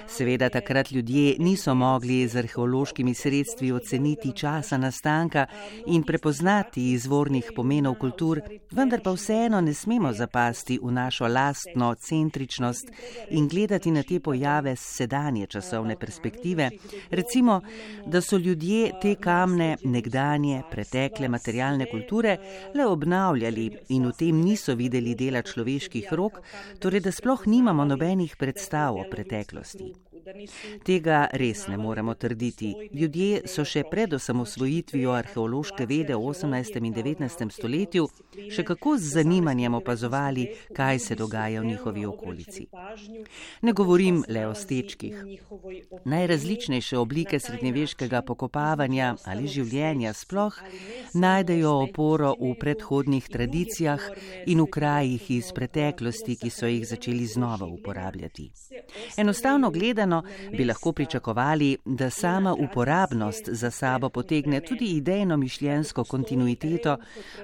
[0.07, 5.45] Seveda takrat ljudje niso mogli z arheološkimi sredstvi oceniti časa nastanka
[5.85, 12.91] in prepoznati izvornih pomenov kultur, vendar pa vseeno ne smemo zapasti v našo lastno centričnost
[13.29, 16.71] in gledati na te pojave sedanje nekdanje časovne perspektive,
[17.11, 17.61] recimo,
[18.05, 22.37] da so ljudje te kamne nekdanje, pretekle materialne kulture
[22.75, 26.41] le obnavljali in v tem niso videli dela človeških rok,
[26.79, 30.08] torej da sploh nimamo nobenih predstav o preteklosti.
[30.85, 32.73] Tega res ne moremo trditi.
[32.93, 36.77] Ljudje so še pred osamosvojitvijo arheološke vede v 18.
[36.85, 37.51] in 19.
[37.51, 38.07] stoletju
[38.51, 42.67] še kako z zanimanjem opazovali, kaj se dogaja v njihovi okolici.
[43.61, 45.15] Ne govorim le o stečkih.
[46.05, 50.55] Najrazličnejše oblike srednjeveškega pokopavanja ali življenja sploh
[51.13, 54.01] najdejo oporo v predhodnih tradicijah
[54.45, 58.49] in v krajih iz preteklosti, ki so jih začeli znova uporabljati.
[59.17, 60.18] Enostavno gledano,
[60.57, 66.97] bi lahko pričakovali, da sama uporabnost za sabo potegne tudi idejno mišljensko kontinuiteto,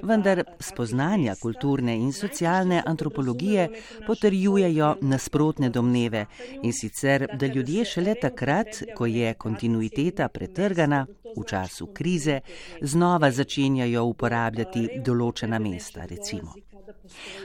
[0.04, 3.70] vendar spoznanja kulturne in socialne antropologije
[4.08, 6.26] potrjujejo nasprotne domneve
[6.64, 11.06] in sicer, da ljudje šele takrat, ko je kontinuiteta pretrgana,
[11.38, 12.40] v času krize,
[12.82, 16.56] znova začenjajo uporabljati določena mesta, recimo.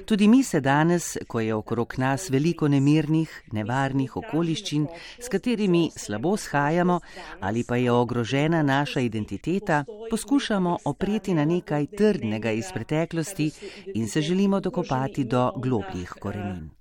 [0.04, 4.86] Tudi mi se danes, ko je okrog nas veliko nemirnih, nevarnih okoliščin,
[5.20, 7.00] s katerimi slabo shajamo
[7.40, 13.50] ali pa je ogrožena naša identiteta, poskušamo opreti na nekaj trdnega iz preteklosti
[13.94, 16.79] in se želimo dokopati do globljih korenin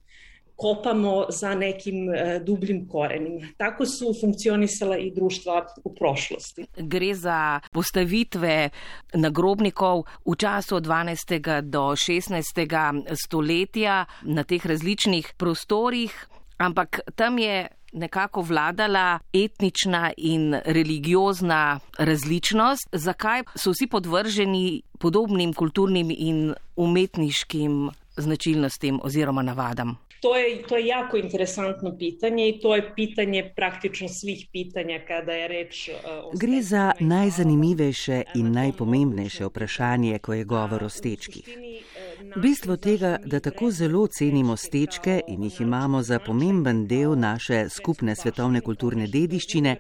[0.60, 3.54] kopamo za nekim e, dubljim korenim.
[3.58, 6.66] Tako su funkcionisala i društva u prošlosti.
[6.78, 8.70] Gre za postavitve
[9.14, 11.62] nagrobnikov v času od 12.
[11.62, 13.16] do 16.
[13.26, 22.90] stoletja na teh različnih prostorih, ampak tam je nekako vladala etnična in religiozna različnost.
[22.92, 30.09] Zakaj so vsi podvrženi podobnim kulturnim in umetniškim značilnostim oziroma navadam?
[30.22, 35.32] To je, to je jako interesantno pitanje i to je pitanje praktično svih pitanja kada
[35.32, 41.50] je reč uh, o Gre za najzanimivejše in najpomembnejše vprašanje, ko je govor o stečkih.
[42.36, 48.16] Bistvo tega, da tako zelo cenimo stečke in jih imamo za pomemben del naše skupne
[48.16, 49.76] svetovne kulturne dediščine,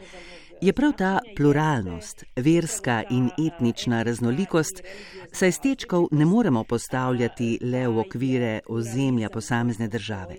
[0.61, 4.81] je prav ta pluralnost, verska in etnična raznolikost,
[5.31, 10.35] saj stečkov ne moremo postavljati le v okvire ozemlja posamezne države.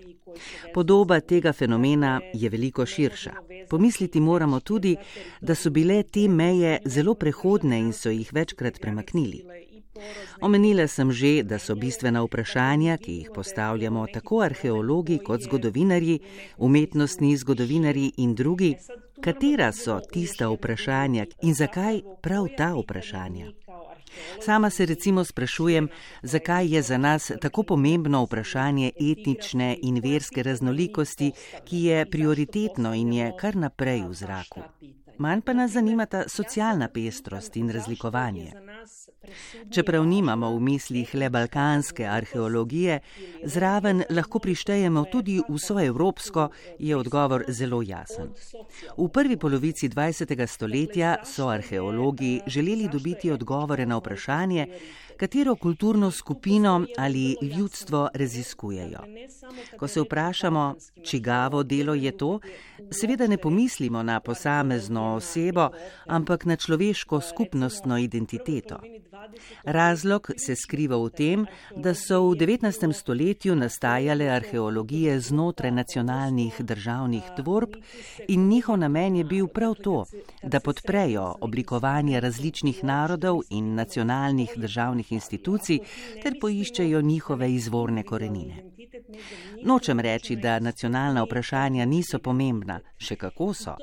[0.73, 3.31] Podoba tega fenomena je veliko širša.
[3.69, 4.95] Pomisliti moramo tudi,
[5.41, 9.43] da so bile te meje zelo prehodne in so jih večkrat premaknili.
[10.41, 16.19] Omenila sem že, da so bistvena vprašanja, ki jih postavljamo tako arheologi kot zgodovinarji,
[16.57, 18.75] umetnostni zgodovinarji in drugi,
[19.21, 23.51] katera so tista vprašanja in zakaj prav ta vprašanja.
[24.41, 25.87] Sama se recimo sprašujem,
[26.21, 31.31] zakaj je za nas tako pomembno vprašanje etnične in verske raznolikosti,
[31.65, 34.61] ki je prioritetno in je kar naprej v zraku.
[35.17, 38.51] Manj pa nas zanimata socialna pestrost in razlikovanje.
[39.69, 42.99] Čeprav nimamo v mislih le balkanske arheologije,
[43.43, 46.47] zraven lahko prištejemo tudi vso evropsko,
[46.79, 48.31] je odgovor zelo jasen.
[48.97, 50.47] V prvi polovici 20.
[50.47, 54.67] stoletja so arheologi želeli dobiti odgovore na vprašanje,
[55.21, 58.99] katero kulturno skupino ali ljudstvo raziskujejo.
[59.79, 62.39] Ko se vprašamo, čigavo delo je to,
[62.91, 65.69] seveda ne pomislimo na posamezno osebo,
[66.05, 68.79] ampak na človeško skupnostno identiteto.
[69.63, 72.93] Razlog se skriva v tem, da so v 19.
[72.93, 77.75] stoletju nastajale arheologije znotraj nacionalnih državnih tvorb
[78.27, 80.05] in njihov namen je bil prav to,
[80.43, 85.79] da podprejo oblikovanje različnih narodov in nacionalnih državnih institucij
[86.23, 88.63] ter poiščejo njihove izvorne korenine.
[89.63, 93.75] Nočem reči, da nacionalna vprašanja niso pomembna, še kako so.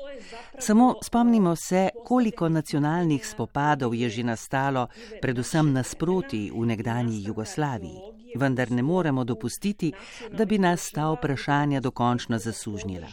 [0.59, 4.87] Samo spomnimo se, koliko nacionalnih spopadov je že nastalo,
[5.21, 8.28] predvsem nasproti v nekdanji Jugoslaviji.
[8.35, 9.91] Vendar ne moremo dopustiti,
[10.31, 13.07] da bi nas ta vprašanja dokončno zasužnila.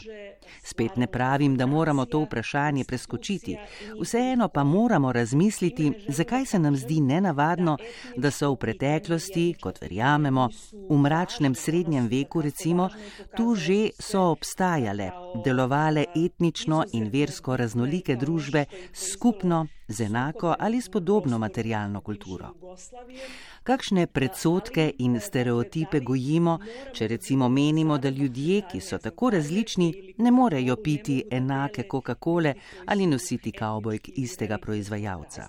[0.63, 3.57] Spet ne pravim, da moramo to vprašanje preskočiti,
[4.01, 7.77] vseeno pa moramo razmisliti, zakaj se nam zdi nenavadno,
[8.17, 10.49] da so v preteklosti, kot verjamemo,
[10.91, 12.89] v mračnem srednjem veku recimo,
[13.37, 15.11] tu že so obstajale,
[15.45, 22.55] delovale etnično in versko raznolike družbe skupno z enako ali s podobno materialno kulturo.
[23.63, 26.59] Kakšne predsotke in stereotipe gojimo,
[26.93, 32.55] če recimo menimo, da ljudje, ki so tako različni, ne morejo piti enake Coca-Cole
[32.87, 35.49] ali nositi kavbojk istega proizvajalca.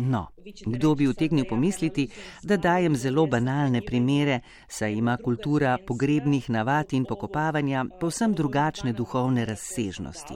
[0.00, 0.26] No,
[0.66, 2.08] kdo bi utegnil pomisliti,
[2.42, 9.44] da dajem zelo banalne primere, saj ima kultura pogrebnih navad in pokopavanja povsem drugačne duhovne
[9.44, 10.34] razsežnosti.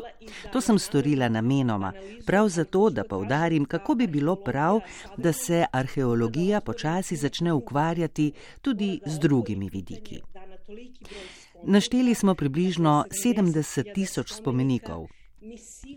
[0.53, 1.93] To sem storila namenoma,
[2.27, 4.81] prav zato, da povdarim, kako bi bilo prav,
[5.17, 10.21] da se arheologija počasi začne ukvarjati tudi z drugimi vidiki.
[11.63, 15.07] Našteli smo približno 70 tisoč spomenikov.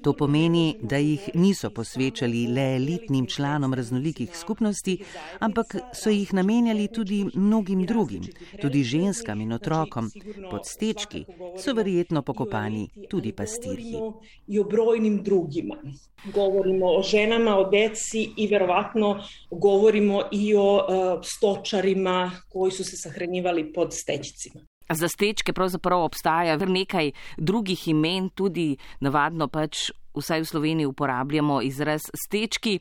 [0.04, 4.98] To pomeni, da jih niso posvečali le elitnim članom raznolikih skupnosti,
[5.40, 8.24] ampak so jih namenjali tudi mnogim drugim,
[8.62, 10.12] tudi ženskam in otrokom.
[10.52, 11.26] Pod stečki
[11.64, 13.96] so verjetno pokopani tudi pastirji.
[16.34, 22.98] Govorimo o ženama, o deci in verovatno govorimo i o uh, stočarima, koji su se
[22.98, 24.77] sahranjivali pod stečcima.
[24.90, 29.90] Za stečke pravzaprav obstaja kar nekaj drugih imen, tudi navadno pač.
[30.18, 32.80] Vsaj v Sloveniji uporabljamo izraz stečki.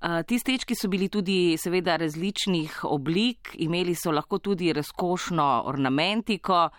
[0.00, 6.70] Ti stečki so bili tudi seveda različnih oblik, imeli so lahko tudi razkošno ornamentiko.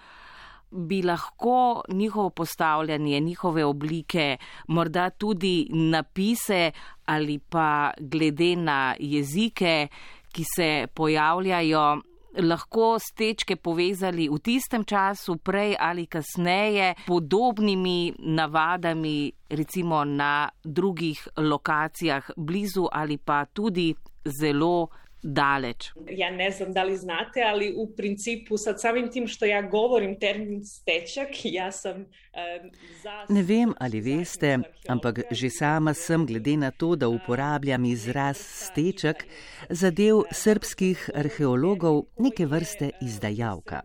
[0.72, 4.38] Bi lahko njihovo postavljanje, njihove oblike,
[4.68, 6.72] morda tudi napise
[7.06, 9.88] ali pa glede na jezike,
[10.34, 12.02] ki se pojavljajo,
[12.38, 22.32] lahko stečke povezali v tistem času, prej ali kasneje, podobnimi navadami, recimo na drugih lokacijah,
[22.38, 24.90] blizu ali pa tudi zelo
[25.24, 25.92] daleč.
[26.10, 30.20] Ja ne znam da li znate, ali u principu sad samim tim što ja govorim
[30.20, 32.72] termin stečak, ja sam um,
[33.04, 33.26] za...
[33.30, 39.26] Ne vem, ali veste, ampak že sama sem glede na to, da uporabljam izraz stečak,
[39.70, 43.82] zadev srpskih arheologov neke vrste izdajalka.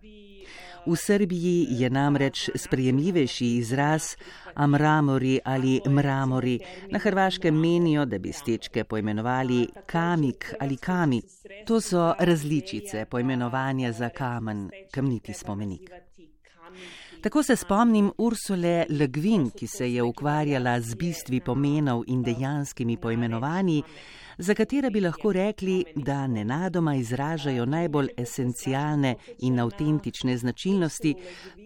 [0.86, 4.02] V Srbiji je namreč sprejemljivejši izraz
[4.54, 6.58] amramori ali mramori.
[6.90, 11.22] Na Hrvaškem menijo, da bi stečke poimenovali kamik ali kami.
[11.66, 15.90] To so različice poimenovanja za kamen, kamniti spomenik.
[17.20, 23.82] Tako se spomnim Ursule Legvin, ki se je ukvarjala z bistvi pomenov in dejanskimi poimenovanji,
[24.38, 31.14] za katere bi lahko rekli, da nenadoma izražajo najbolj esencialne in avtentične značilnosti,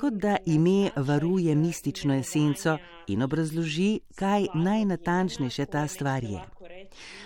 [0.01, 6.41] kot da ime varuje mistično esenco in obrazloži, kaj najnatančnejše ta stvar je.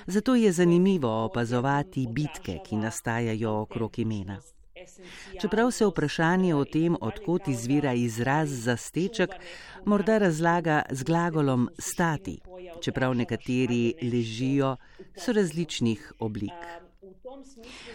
[0.06, 4.40] Zato je zanimivo opazovati bitke, ki nastajajo okrog imena.
[5.40, 9.30] Čeprav se vprašanje o tem, odkot izvira izraz za steček,
[9.84, 12.40] morda razlaga z glagolom stati,
[12.80, 14.76] čeprav nekateri ležijo,
[15.16, 16.82] so različnih oblik.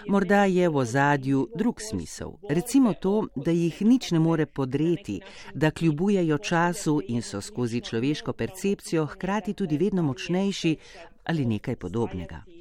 [0.07, 5.19] Morda je v ozadju drug smisel, recimo to, da jih nič ne more podreti,
[5.53, 10.77] da kljubujejo času in so skozi človeško percepcijo hkrati tudi vedno močnejši
[11.23, 12.56] ali nekaj podobnega.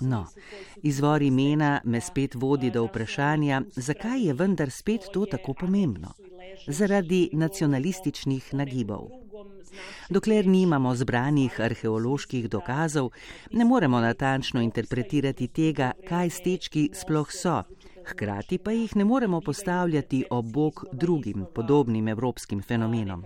[0.00, 0.26] No,
[0.82, 6.12] izvor imena me spet vodi do vprašanja, zakaj je vendar spet to tako pomembno?
[6.66, 9.08] Zaradi nacionalističnih nagibov.
[10.10, 13.10] Dokler nimamo zbranih arheoloških dokazov,
[13.52, 17.62] ne moremo natančno interpretirati tega, kaj stečki sploh so,
[18.08, 23.24] hkrati pa jih ne moremo postavljati ob bok drugim podobnim evropskim fenomenom.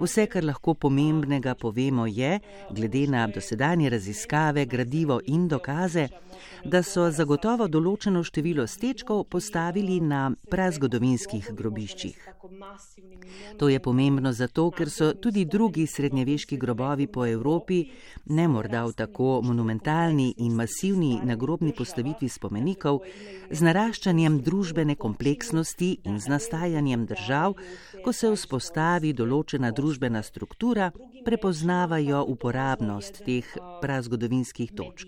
[0.00, 2.38] Vse, kar lahko pomembnega povemo, je,
[2.70, 6.08] glede na dosedanje raziskave, gradivo in dokaze,
[6.64, 12.16] da so zagotovo določeno število stečkov postavili na prazgodovinskih grobiščih.
[13.58, 17.84] To je pomembno zato, ker so tudi drugi srednjeveški grobovi po Evropi,
[18.26, 23.00] ne morda v tako monumentalni in masivni nagrobni postavitvi spomenikov,
[23.50, 27.56] z naraščanjem družbene kompleksnosti in z nastajanjem držav,
[28.04, 30.90] ko se vzpostavi določena družbena struktura,
[31.24, 35.06] prepoznavajo uporabnost teh prazgodovinskih točk.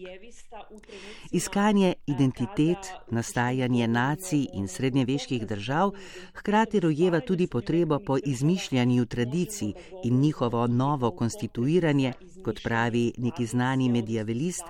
[1.33, 5.93] Iskanje identitet, nastajanje nacij in srednjeveških držav
[6.35, 9.73] hkrati rojeva tudi potrebo po izmišljanju tradicij
[10.05, 12.13] in njihovo novo konstituiranje,
[12.45, 14.65] kot pravi neki znani medijavelist.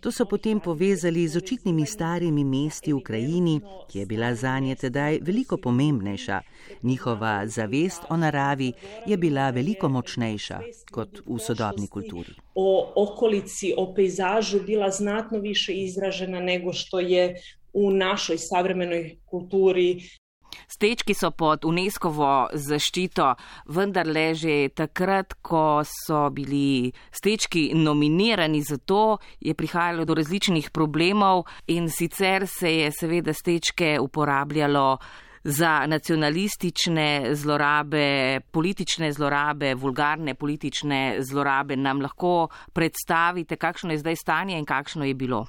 [0.00, 4.74] To so potem povezali z očitnimi starimi mesti v krajini, ki je bila za nje
[4.74, 6.40] tedaj veliko pomembnejša.
[6.82, 8.72] Njihova zavest o naravi
[9.06, 10.60] je bila veliko močnejša
[10.90, 12.34] kot v sodobni kulturi.
[12.54, 17.34] O okolici, o pejzažu bila znatno više izražena nego što je
[17.72, 20.00] u našoj savremenoj kulturi.
[20.68, 23.28] Stečki so pod UNESCO-vo zaščito,
[23.72, 30.70] vendar le že takrat, ko so bili stečki nominirani za to, je prihajalo do različnih
[30.70, 34.98] problemov in sicer se je seveda stečke uporabljalo
[35.44, 41.76] za nacionalistične zlorabe, politične zlorabe, vulgarne politične zlorabe.
[41.76, 45.46] Nam lahko predstavite, kakšno je zdaj stanje in kakšno je bilo?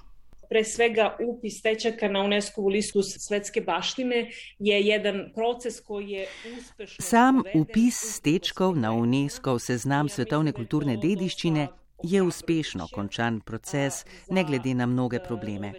[0.50, 4.30] Pre svega upis stečaka na UNESCO listu svetske baštine
[4.60, 6.28] je jedan proces koji je
[6.58, 7.06] uspešno...
[7.06, 11.68] Sam upis stečkov na UNESCO seznam svetovne kulturne dediščine
[12.04, 15.74] je uspešno končan proces, ne glede na mnoge probleme.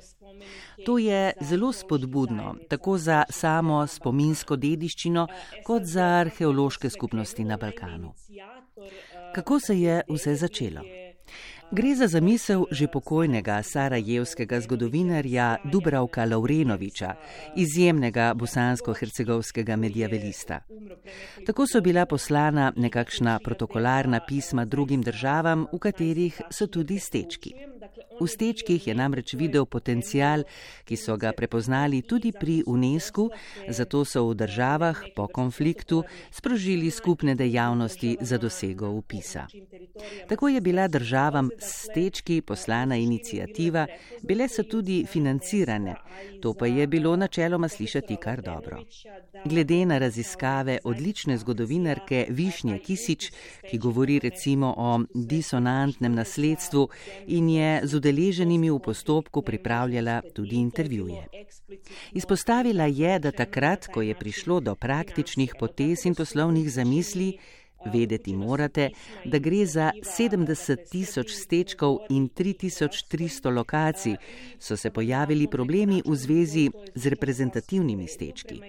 [0.86, 5.26] To je zelo spodbudno, tako za samo spominsko dediščino,
[5.64, 8.12] kot za arheološke skupnosti na Balkanu.
[9.34, 10.80] Kako se je vse začelo?
[11.72, 17.14] Gre za zamisel že pokojnega sarajevskega zgodovinarja Dubravka Laurenoviča,
[17.56, 20.60] izjemnega bosansko-hercegovskega medijavelista.
[21.46, 27.54] Tako so bila poslana nekakšna protokolarna pisma drugim državam, v katerih so tudi stečki.
[28.20, 30.44] V stečkih je namreč videl potencial,
[30.86, 33.28] ki so ga prepoznali tudi pri UNESCO,
[33.68, 39.46] zato so v državah po konfliktu sprožili skupne dejavnosti za dosego upisa.
[40.28, 43.86] Tako je bila državam stečki poslana inicijativa,
[44.22, 45.94] bile so tudi financirane,
[46.42, 48.82] to pa je bilo načeloma slišati kar dobro.
[49.44, 53.30] Glede na raziskave odlične zgodovinarke Višnje Kisič,
[53.70, 56.88] ki govori recimo o disonantnem nasledstvu
[57.26, 61.26] in je z udeleženimi v postopku pripravljala tudi intervjuje.
[62.12, 67.38] Izpostavila je, da takrat, ko je prišlo do praktičnih potez in poslovnih zamisli,
[67.92, 68.90] Vedeti morate,
[69.24, 74.16] da gre za 70 tisoč stečkov in 3300 lokacij,
[74.58, 78.60] so se pojavili problemi v zvezi z reprezentativnimi stečki.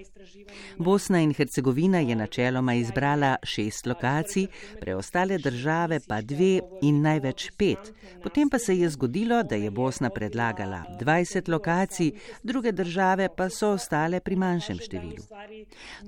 [0.77, 4.47] Bosna in Hercegovina je načeloma izbrala šest lokacij,
[4.81, 7.93] preostale države pa dve in največ pet.
[8.23, 12.11] Potem pa se je zgodilo, da je Bosna predlagala 20 lokacij,
[12.43, 15.23] druge države pa so ostale pri manjšem številu.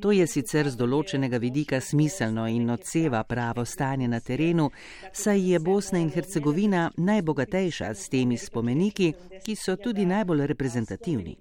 [0.01, 4.72] To je sicer z določenega vidika smiselno in ocenjeno odseva pravo stanje na terenu,
[5.14, 9.14] saj je Bosna in Hercegovina najbogatejša s temi spomeniki,
[9.45, 11.36] ki so tudi najbolj reprezentativni.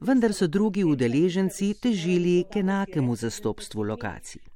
[0.00, 4.51] Vendar so drugi udeleženci težili k enakemu zastopstvu lokacij.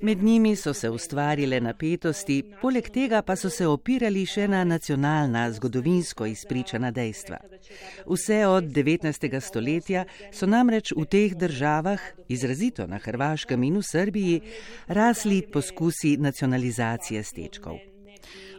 [0.00, 5.44] Med njimi so se ustvarile napetosti, poleg tega pa so se opirali še na nacionalna,
[5.52, 7.38] zgodovinsko izpričana dejstva.
[8.06, 9.40] Vse od 19.
[9.40, 14.40] stoletja so namreč v teh državah, izrazito na Hrvaškem in v Srbiji,
[14.88, 17.78] rasli poskusi nacionalizacije stečkov.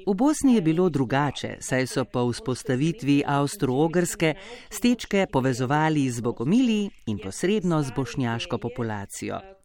[0.05, 4.33] V Bosni je bilo drugače, saj so po vzpostavitvi Avstro-Ogrske
[4.69, 9.60] stečke povezovali z bogomili in posredno z bošnjaško populacijo.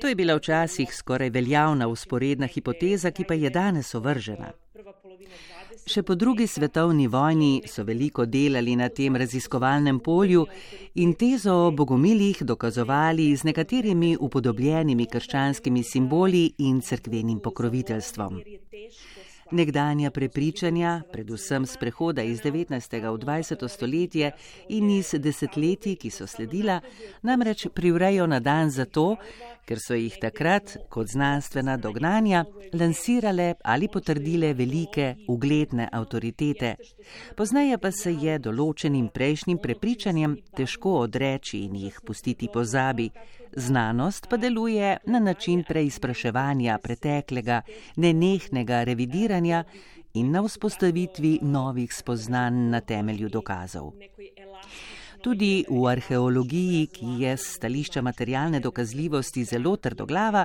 [0.00, 4.52] To je bila včasih skoraj veljavna usporedna hipoteza, ki pa je danes ovržena.
[5.84, 10.46] Še po drugi svetovni vojni so veliko delali na tem raziskovalnem polju
[10.94, 18.40] in tezo o bogomilih dokazovali z nekaterimi upodobljenimi krščanskimi simboli in crkvenim pokroviteljstvom.
[19.50, 23.12] Nekdanja prepričanja, predvsem z prehoda iz 19.
[23.12, 23.68] v 20.
[23.68, 24.30] stoletje
[24.68, 26.80] in iz desetletij, ki so sledila,
[27.22, 29.16] namreč privrejo na dan zato,
[29.68, 36.74] ker so jih takrat kot znanstvena dognanja lansirale ali potrdile velike, ugledne avtoritete.
[37.36, 43.10] Poznaje pa se je določenim prejšnjim prepričanjem težko odreči in jih pustiti pozabi.
[43.56, 47.62] Znanost pa deluje na način preizpraševanja preteklega,
[47.96, 49.64] nenehnega revidiranja
[50.14, 53.92] in na vzpostavitvi novih spoznanj na temelju dokazov.
[55.22, 60.44] Tudi v arheologiji, ki je z stališča materialne dokazljivosti zelo trdoglava,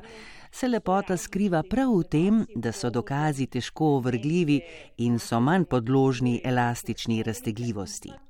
[0.52, 4.62] se lepota skriva prav v tem, da so dokazi težko ovrgljivi
[4.98, 8.29] in so manj podložni elastični raztegljivosti.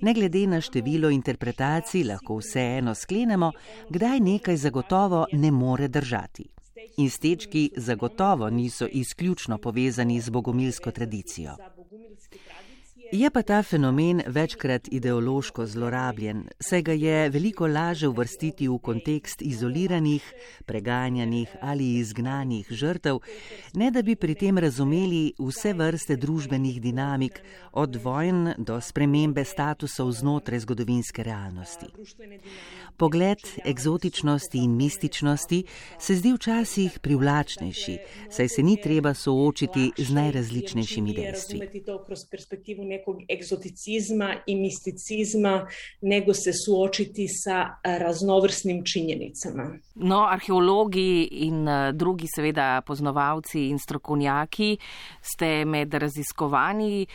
[0.00, 3.52] Ne glede na število interpretacij, lahko vseeno sklenemo,
[3.88, 6.48] kdaj nekaj zagotovo ne more držati.
[6.96, 11.56] In stečki zagotovo niso izključno povezani z bogomilsko tradicijo.
[13.14, 19.42] Je pa ta fenomen večkrat ideološko zlorabljen, saj ga je veliko laže uvrstiti v kontekst
[19.42, 20.24] izoliranih,
[20.66, 23.20] preganjanih ali izgnanih žrtev,
[23.74, 27.38] ne da bi pri tem razumeli vse vrste družbenih dinamik,
[27.72, 31.86] od vojn do spremembe statusov znotraj zgodovinske realnosti.
[32.96, 35.62] Pogled eksotičnosti in mističnosti
[35.98, 37.96] se zdi včasih privlačnejši,
[38.30, 41.60] saj se ni treba soočiti z najrazličnejšimi dejstvi
[43.04, 45.66] nekog egzoticizma i misticizma,
[46.00, 49.78] nego se suočiti sa raznovrsnim činjenicama.
[49.94, 54.76] No, arheologi in drugi, seveda, poznovalci in strokovnjaki
[55.20, 57.06] ste med raziskovanji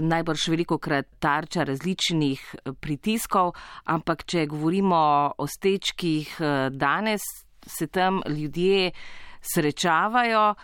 [0.00, 3.52] najbrž veliko krat tarča različnih pritiskov,
[3.84, 6.38] ampak če govorimo o stečkih
[6.70, 7.20] danes,
[7.66, 8.92] se tam ljudje
[9.42, 10.54] srečavajo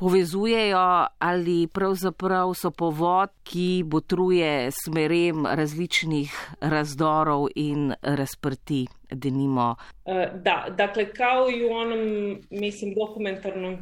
[0.00, 9.74] povezujejo ali pravzaprav so povod, ki botruje smerem različnih razdorov in razprti, denimo.
[10.06, 13.76] E, da, dakle, kao i u onom, mislim, dokumentarnom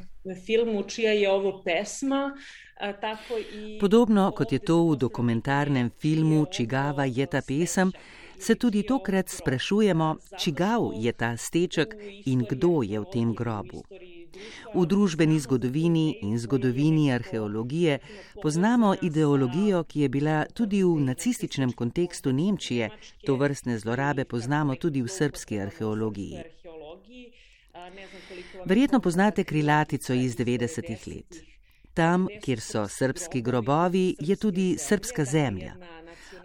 [0.46, 2.36] filmu, čija je ovo pesma,
[3.00, 3.78] tako i...
[3.80, 7.92] Podobno kot je to v dokumentarnem filmu Čigava je ta pesem,
[8.40, 11.94] se tudi tokrat sprašujemo, čigav je ta steček
[12.26, 13.82] in kdo je v tem grobu.
[14.74, 17.98] V družbeni zgodovini in zgodovini arheologije
[18.42, 22.90] poznamo ideologijo, ki je bila tudi v nacističnem kontekstu Nemčije,
[23.26, 26.42] to vrstne zlorabe poznamo tudi v srpski arheologiji.
[28.64, 31.42] Verjetno poznate krilatico iz 90-ih let.
[31.94, 35.74] Tam, kjer so srpski grobovi, je tudi srpska zemlja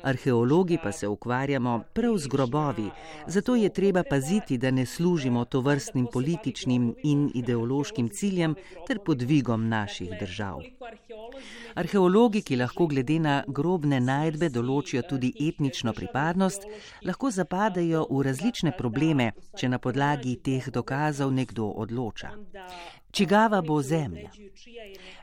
[0.03, 2.89] arheologi pa se ukvarjamo prav z grobovi,
[3.27, 8.55] zato je treba paziti, da ne služimo to vrstnim političnim in ideološkim ciljem
[8.87, 10.59] ter podvigom naših držav.
[11.75, 16.67] Arheologi, ki lahko glede na grobne najdbe določijo tudi etnično pripadnost,
[17.05, 22.29] lahko zapadajo v različne probleme, če na podlagi teh dokazov nekdo odloča.
[23.13, 24.29] Čigava bo zemlja?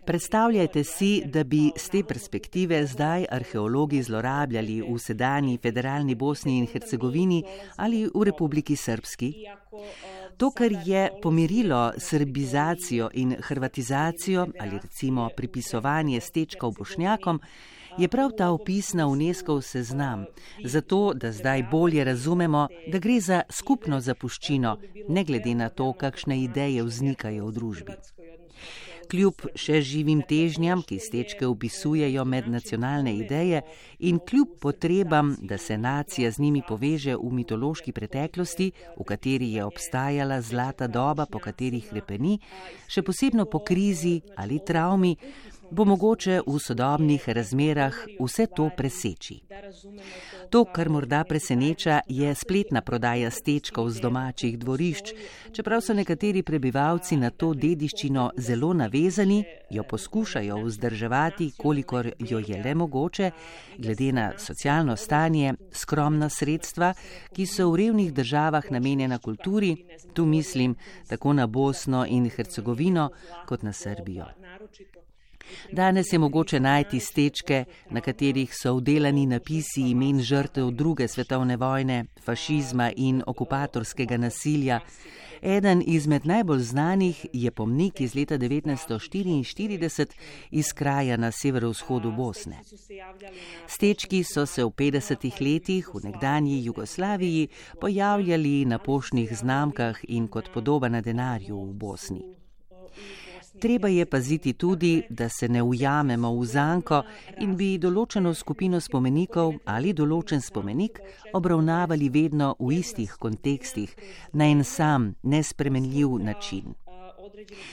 [0.05, 6.68] Predstavljajte si, da bi z te perspektive zdaj arheologi zlorabljali v sedanji federalni Bosni in
[6.70, 7.43] Hercegovini
[7.76, 9.32] ali v Republiki Srpski.
[10.36, 17.41] To, kar je pomirilo srbizacijo in hrvatizacijo ali recimo pripisovanje stečkov bošnjakom,
[18.01, 20.24] je prav ta opis na UNESCO seznam,
[20.64, 24.76] zato da zdaj bolje razumemo, da gre za skupno zapuščino,
[25.09, 27.98] ne glede na to, kakšne ideje vznikajo v družbi.
[29.11, 33.64] Kljub še živim težnjam, ki stečke upisujejo med nacionalne ideje
[34.07, 39.64] in kljub potrebam, da se nacija z njimi poveže v mitološki preteklosti, v kateri je
[39.66, 42.38] obstajala zlata doba, po kateri hrepeni,
[42.86, 45.16] še posebno po krizi ali travmi,
[45.70, 49.40] bo mogoče v sodobnih razmerah vse to preseči.
[50.50, 55.12] To, kar morda preseneča, je spletna prodaja stečkov z domačih dvorišč.
[55.52, 62.62] Čeprav so nekateri prebivalci na to dediščino zelo navezani, jo poskušajo vzdrževati, kolikor jo je
[62.64, 63.30] le mogoče,
[63.78, 66.94] glede na socialno stanje, skromna sredstva,
[67.32, 69.76] ki so v revnih državah namenjena kulturi,
[70.12, 70.74] tu mislim
[71.08, 73.10] tako na Bosno in Hercegovino
[73.46, 74.26] kot na Srbijo.
[75.72, 82.05] Danes je mogoče najti stečke, na katerih so vdelani napisi imen žrtev druge svetovne vojne,
[82.24, 84.80] fašizma in okupatorskega nasilja.
[85.42, 90.07] Eden izmed najbolj znanih je pomnik iz leta 1944
[90.51, 92.57] iz kraja na severovzhodu Bosne.
[93.66, 97.48] Stečki so se v 50-ih letih v nekdanji Jugoslaviji
[97.80, 102.39] pojavljali na poštnih znamkah in kot podoba na denarju v Bosni.
[103.59, 107.03] Treba je paziti tudi, da se ne ujamemo v zanko
[107.40, 111.01] in bi določeno skupino spomenikov ali določen spomenik
[111.34, 113.96] obravnavali vedno v istih kontekstih,
[114.32, 116.74] na en sam, nespremenljiv način.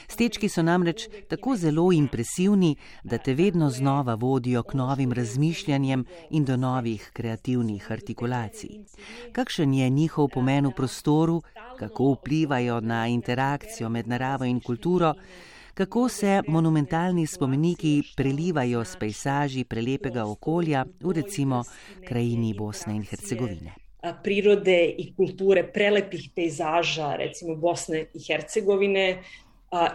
[0.08, 6.46] Stečki so namreč tako zelo impresivni, da te vedno znova vodijo k novim razmišljanjem in
[6.46, 8.80] do novih kreativnih artikulacij.
[9.32, 11.42] Kakšen je njihov pomen v prostoru,
[11.80, 15.14] kako vplivajo na interakcijo med naravo in kulturo,
[15.78, 21.64] kako se monumentalni spomeniki prelivajo s pejsaži prelepega okolja v recimo
[22.08, 23.76] krajini Bosne in Hercegovine.
[24.24, 29.06] Prirode in kulture prelepih pejzaža, recimo Bosne in Hercegovine,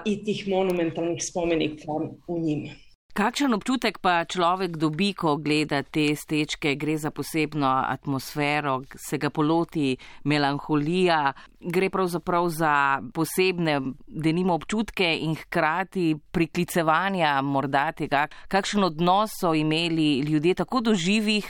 [0.05, 2.79] in tih monumentalnih spomenikov v njih.
[3.13, 9.29] Kakšen občutek pa človek dobi, ko gleda te stečke, gre za posebno atmosfero, se ga
[9.29, 19.37] poloti melanholija, gre pravzaprav za posebne, denimo, občutke in hkrati priklicevanja morda tega, kakšen odnos
[19.41, 21.49] so imeli ljudje tako do živih,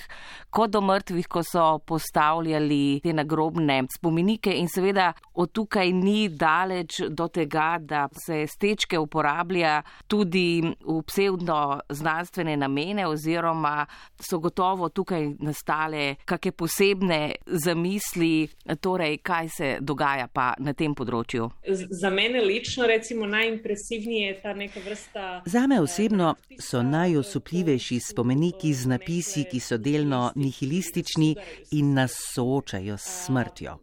[0.51, 4.53] kot do mrtvih, ko so postavljali te nagrobne spomenike.
[4.53, 11.53] In seveda od tukaj ni daleč do tega, da se stečke uporablja tudi v psevdo
[11.53, 13.87] verjetno znanstvene namene oziroma
[14.21, 18.49] so gotovo tukaj nastale kakšne posebne zamisli,
[18.81, 20.02] torej kaj se dogaja
[20.33, 21.51] pa na tem področju.
[21.91, 25.43] Za mene lično recimo najimpresivnije je ta neka vrsta.
[25.47, 31.35] Zame osebno so najosupljivejši spomeniki z napisi, ki so delno nihilistični
[31.79, 33.79] in nas soočajo s smrtjo.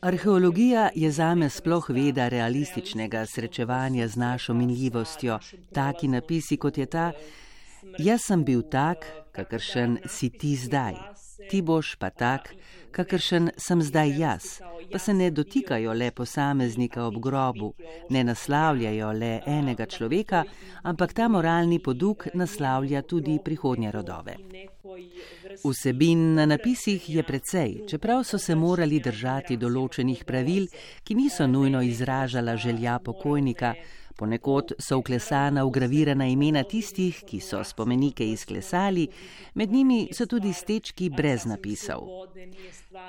[0.00, 5.38] Arheologija je zame sploh veda realističnega srečevanja z našo minljivostjo.
[5.72, 7.12] Taki napisi kot je ta,
[7.98, 10.94] jaz sem bil tak, kakršen si ti zdaj,
[11.50, 12.54] ti boš pa tak,
[12.90, 14.42] kakršen sem zdaj jaz,
[14.92, 17.74] pa se ne dotikajo le posameznika ob grobu,
[18.10, 20.44] ne naslavljajo le enega človeka,
[20.82, 24.36] ampak ta moralni poduk naslavlja tudi prihodnje rodove.
[25.64, 30.66] Vsebin na napisih je precej, čeprav so se morali držati določenih pravil,
[31.04, 33.74] ki niso nujno izražala želja pokojnika,
[34.16, 39.08] Ponekod so vklesana ugravirana imena tistih, ki so spomenike izklesali,
[39.54, 42.06] med njimi so tudi stečki brez napisov.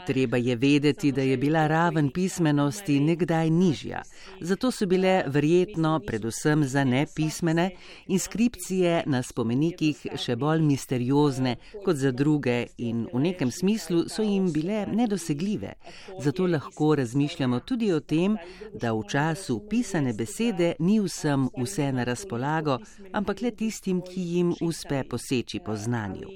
[0.08, 4.02] Treba je vedeti, da je bila raven pismenosti nekdaj nižja,
[4.42, 7.70] zato so bile verjetno, predvsem za nepismene,
[8.08, 14.50] inskripcije na spomenikih še bolj misteriozne kot za druge in v nekem smislu so jim
[14.54, 15.74] bile nedosegljive.
[16.20, 18.38] Zato lahko razmišljamo tudi o tem,
[18.74, 22.80] da v času pisane besede ni ni vsem vse na razpolago,
[23.12, 26.30] ampak le tistim, ki jim uspe poseči po znanju.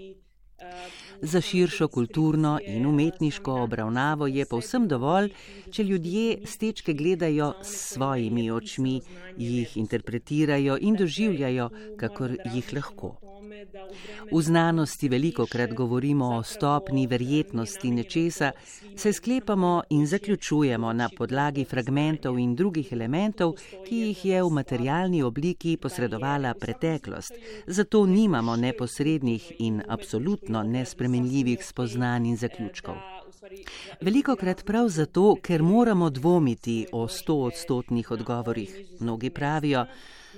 [1.22, 5.32] Za širšo kulturno in umetniško obravnavo je povsem dovolj,
[5.72, 9.02] če ljudje stečke gledajo s svojimi očmi,
[9.38, 13.18] jih interpretirajo in doživljajo, kakor jih lahko.
[14.32, 18.52] V znanosti veliko krat govorimo o stopni verjetnosti nečesa,
[18.96, 23.56] se sklepamo in zaključujemo na podlagi fragmentov in drugih elementov,
[23.88, 27.34] ki jih je v materialni obliki posredovala preteklost.
[27.68, 30.64] Zato nimamo neposrednih in absolutno
[31.10, 32.96] nespremenljivih spoznanj in zaključkov.
[34.02, 38.86] Veliko krat prav zato, ker moramo dvomiti o sto odstotnih odgovorih.
[39.00, 39.86] Mnogi pravijo,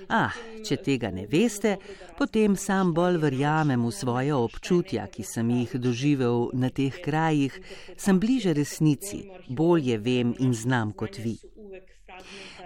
[0.08, 0.32] Ah,
[0.66, 1.76] če tega ne veste,
[2.18, 7.54] potem sam bolj verjamem v svoje občutja, ki sem jih doživel na teh krajih,
[7.96, 11.36] sem bliže resnici, bolje vem in znam kot vi.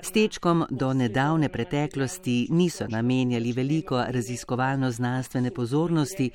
[0.07, 6.29] Stečkom do nedavne preteklosti niso namenjali veliko raziskovalno-znanstvene pozornosti,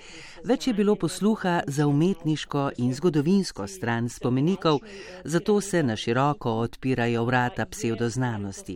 [0.43, 4.81] več je bilo posluha za umetniško in zgodovinsko stran spomenikov,
[5.23, 8.75] zato se na široko odpirajo vrata pseudoznanosti.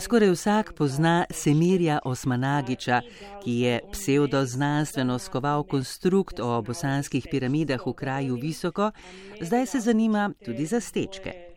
[0.00, 3.00] Skoraj vsak pozna Semirja Osmanagiča,
[3.42, 8.92] ki je pseudoznanstveno skoval konstrukt o bosanskih piramidah v kraju Visoko,
[9.40, 11.53] zdaj se zanima tudi za stečke.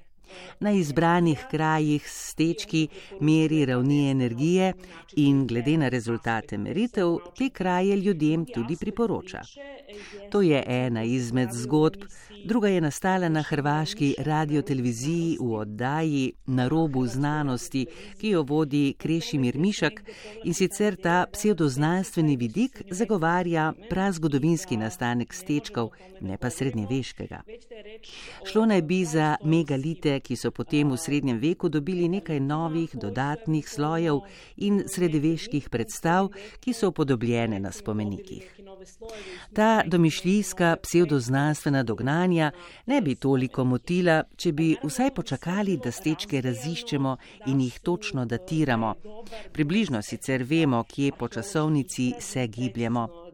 [0.60, 2.88] Na izbranih krajih stečki
[3.22, 4.74] meri ravni energije
[5.16, 9.42] in glede na rezultate meritev te kraje ljudem tudi priporoča.
[10.32, 12.04] To je ena izmed zgodb,
[12.46, 17.86] druga je nastala na hrvaški radioteleviziji v oddaji Na robu znanosti,
[18.20, 20.02] ki jo vodi Krešimir Mišak
[20.44, 25.90] in sicer ta pseudoznanstveni vidik zagovarja prazgodovinski nastanek stečkov,
[26.22, 27.42] ne pa srednjeveškega.
[28.46, 33.70] Šlo naj bi za megalite, ki so potem v srednjem veku dobili nekaj novih dodatnih
[33.70, 34.20] slojev
[34.58, 38.52] in srednjeveških predstav, ki so upodobljene na spomenikih.
[39.54, 42.52] Ta domišljijska pseudoznanstvena dognanja
[42.86, 47.16] ne bi toliko motila, če bi vsaj počakali, da stečke raziščemo
[47.48, 48.94] in jih točno datiramo.
[49.54, 53.27] Približno sicer vemo, kje po časovnici se gibljemo.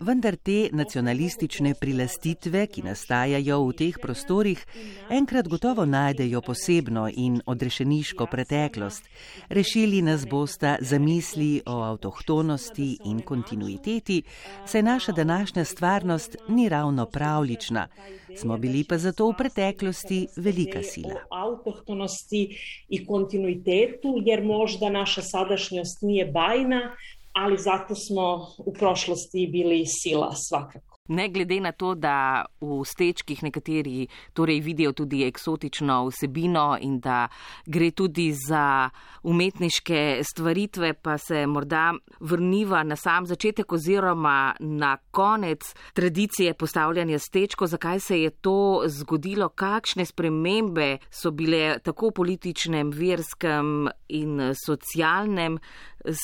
[0.00, 4.62] Vendar te nacionalistične prilastitve, ki nastajajo v teh prostorih,
[5.10, 9.08] enkrat gotovo najdejo posebno in odrešeniško preteklost.
[9.48, 14.22] Rešili nas bosta zamisli o avtohtonosti in kontinuiteti,
[14.66, 17.88] saj naša današnja stvarnost ni ravno pravlična.
[18.36, 21.20] Smo bili pa zato v preteklosti velika sila.
[21.30, 22.42] Avtohtonosti
[22.88, 26.96] in kontinuitetu, jer možda naša sadašnjost nije bajna,
[27.32, 30.89] ali zato smo u prošlosti bili sila svakako.
[31.10, 37.28] Ne glede na to, da v stečkih nekateri torej vidijo tudi eksotično vsebino in da
[37.66, 38.90] gre tudi za
[39.22, 47.66] umetniške stvaritve, pa se morda vrniva na sam začetek oziroma na konec tradicije postavljanja stečko,
[47.66, 55.58] zakaj se je to zgodilo, kakšne spremembe so bile tako v političnem, verskem in socialnem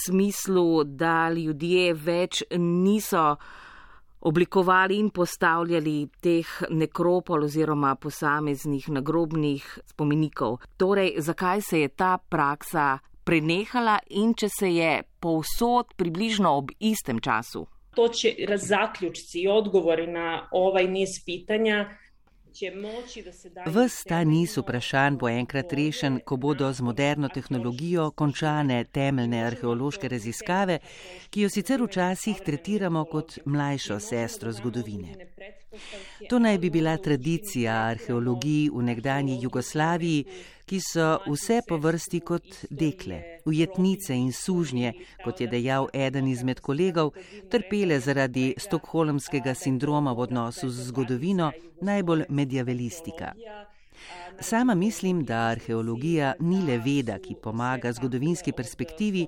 [0.07, 3.37] smislu, da ljudje več niso
[4.27, 10.59] oblikovali in postavljali teh nekropol oziroma posameznih nagrobnih spomenikov.
[10.77, 17.21] Torej, zakaj se je ta praksa prenehala in če se je povsod približno ob istem
[17.23, 17.67] času?
[17.95, 21.87] To će zaključci i odgovori na ovaj niz pitanja
[23.67, 30.09] Ves ta niz vprašanj bo enkrat rešen, ko bodo z moderno tehnologijo končane temeljne arheološke
[30.09, 30.79] raziskave,
[31.31, 35.17] ki jo sicer včasih tretiramo kot mlajšo sestro zgodovine.
[36.31, 40.25] To naj bi bila tradicija arheologiji v nekdanji Jugoslaviji,
[40.67, 44.93] ki so vse po vrsti kot dekle, ujetnice in sužnje,
[45.25, 47.13] kot je dejal eden izmed kolegov,
[47.51, 53.33] trpele zaradi stokholmskega sindroma v odnosu z zgodovino, najbolj medjavelistika.
[54.41, 59.27] Sama mislim, da arheologija ni le veda, ki pomaga zgodovinski perspektivi,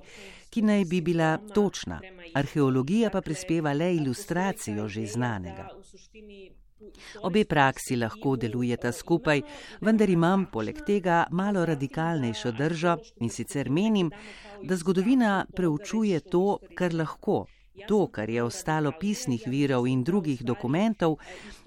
[0.49, 2.01] ki naj bi bila točna.
[2.33, 5.69] Arheologija pa prispeva le ilustracijo že znanega.
[7.27, 9.41] Obe praksi lahko delujeta skupaj,
[9.81, 14.11] vendar imam poleg tega malo radikalnejšo držo in sicer menim,
[14.63, 17.45] da zgodovina preučuje to, kar lahko,
[17.87, 21.17] to, kar je ostalo pisnih virov in drugih dokumentov,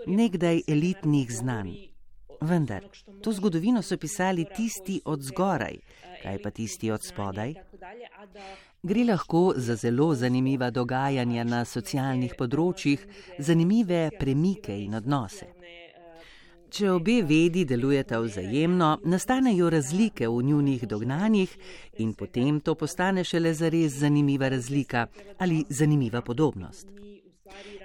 [0.06, 1.74] nekdaj elitnih znanj.
[2.42, 2.88] Vendar,
[3.22, 5.76] to zgodovino so pisali tisti od zgoraj,
[6.22, 7.54] kaj pa tisti od spodaj?
[8.84, 13.04] Gre lahko za zelo zanimiva dogajanja na socialnih področjih,
[13.38, 15.46] zanimive premike in odnose.
[16.66, 21.52] Če obe vedi delujeta vzajemno, nastanejo razlike v njunih dognanjih
[22.02, 25.06] in potem to postane šele zares zanimiva razlika
[25.38, 26.90] ali zanimiva podobnost.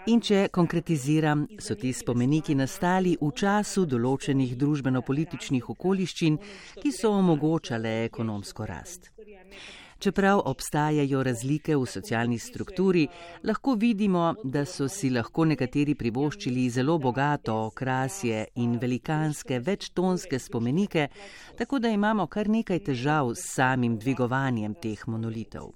[0.08, 6.42] In če konkretiziram, so ti spomeniki nastali v času določenih družbeno-političnih okoliščin,
[6.82, 9.12] ki so omogočale ekonomsko rast.
[10.00, 13.08] Čeprav obstajajo razlike v socialni strukturi,
[13.44, 21.08] lahko vidimo, da so si lahko nekateri privoščili zelo bogato okrasje in velikanske večtonske spomenike,
[21.58, 25.72] tako da imamo kar nekaj težav s samim dvigovanjem teh monolitov.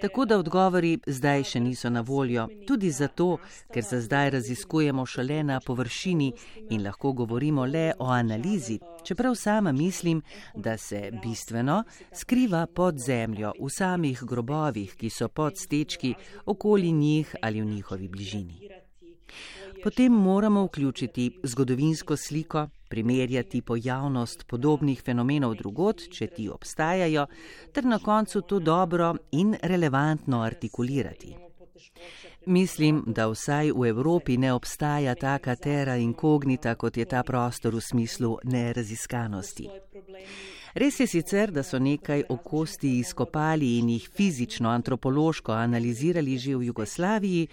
[0.00, 3.38] Tako da odgovori zdaj še niso na voljo, tudi zato,
[3.70, 6.32] ker za zdaj raziskujemo šele na površini
[6.70, 10.22] in lahko govorimo le o analizi, čeprav sama mislim,
[10.54, 16.14] da se bistveno skriva pod zemljo nahajajo v samih grobovih, ki so pod stečki,
[16.46, 18.68] okoli njih ali v njihovi bližini.
[19.82, 27.26] Potem moramo vključiti zgodovinsko sliko, primerjati pojavnost podobnih fenomenov drugot, če ti obstajajo,
[27.72, 31.34] ter na koncu to dobro in relevantno artikulirati.
[32.46, 37.80] Mislim, da vsaj v Evropi ne obstaja taka terra incognita, kot je ta prostor v
[37.80, 39.68] smislu neraziskanosti.
[40.74, 46.66] Res je sicer, da so nekaj okosti izkopali in jih fizično, antropološko analizirali že v
[46.66, 47.48] Jugoslaviji,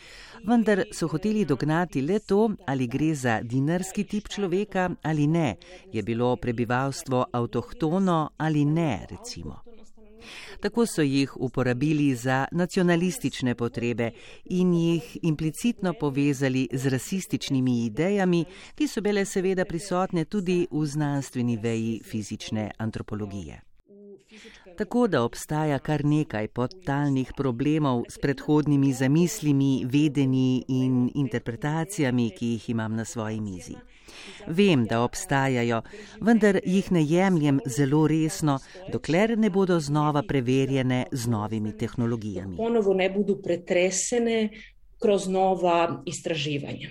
[0.48, 5.56] vendar so hoteli dognati le to, ali gre za dinarski tip človeka ali ne,
[5.94, 9.71] je bilo prebivalstvo avtohtono ali ne, recimo.
[10.60, 14.12] Tako so jih uporabili za nacionalistične potrebe
[14.46, 18.46] in jih implicitno povezali z rasističnimi idejami,
[18.76, 23.62] ki so bile seveda prisotne tudi v znanstveni veji fizične antropologije.
[24.78, 32.70] Tako da obstaja kar nekaj podtalnih problemov s predhodnimi zamislimi, vedenji in interpretacijami, ki jih
[32.70, 33.76] imam na svoji mizi.
[34.48, 35.82] Vem, da obstajajo,
[36.22, 38.60] vendar jih ne jemljem zelo resno,
[38.92, 42.58] dokler ne bodo znova preverjene z novimi tehnologijami.
[42.58, 44.50] Ponovo ne bodo pretresene
[45.02, 46.90] kroz nova istraživanja.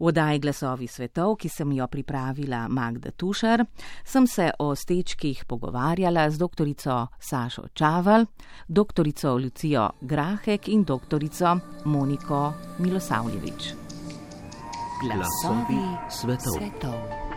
[0.00, 3.64] V oddaji Glasovi svetov, ki sem jo pripravila Magda Tušar,
[4.04, 6.72] sem se o stečkih pogovarjala z dr.
[7.20, 8.24] Sašo Čaval,
[8.68, 9.04] dr.
[9.36, 11.20] Lucijo Grahek in dr.
[11.84, 13.79] Moniko Milosavljevič.
[15.00, 16.60] Glasovi svetov.
[16.60, 17.29] svetov.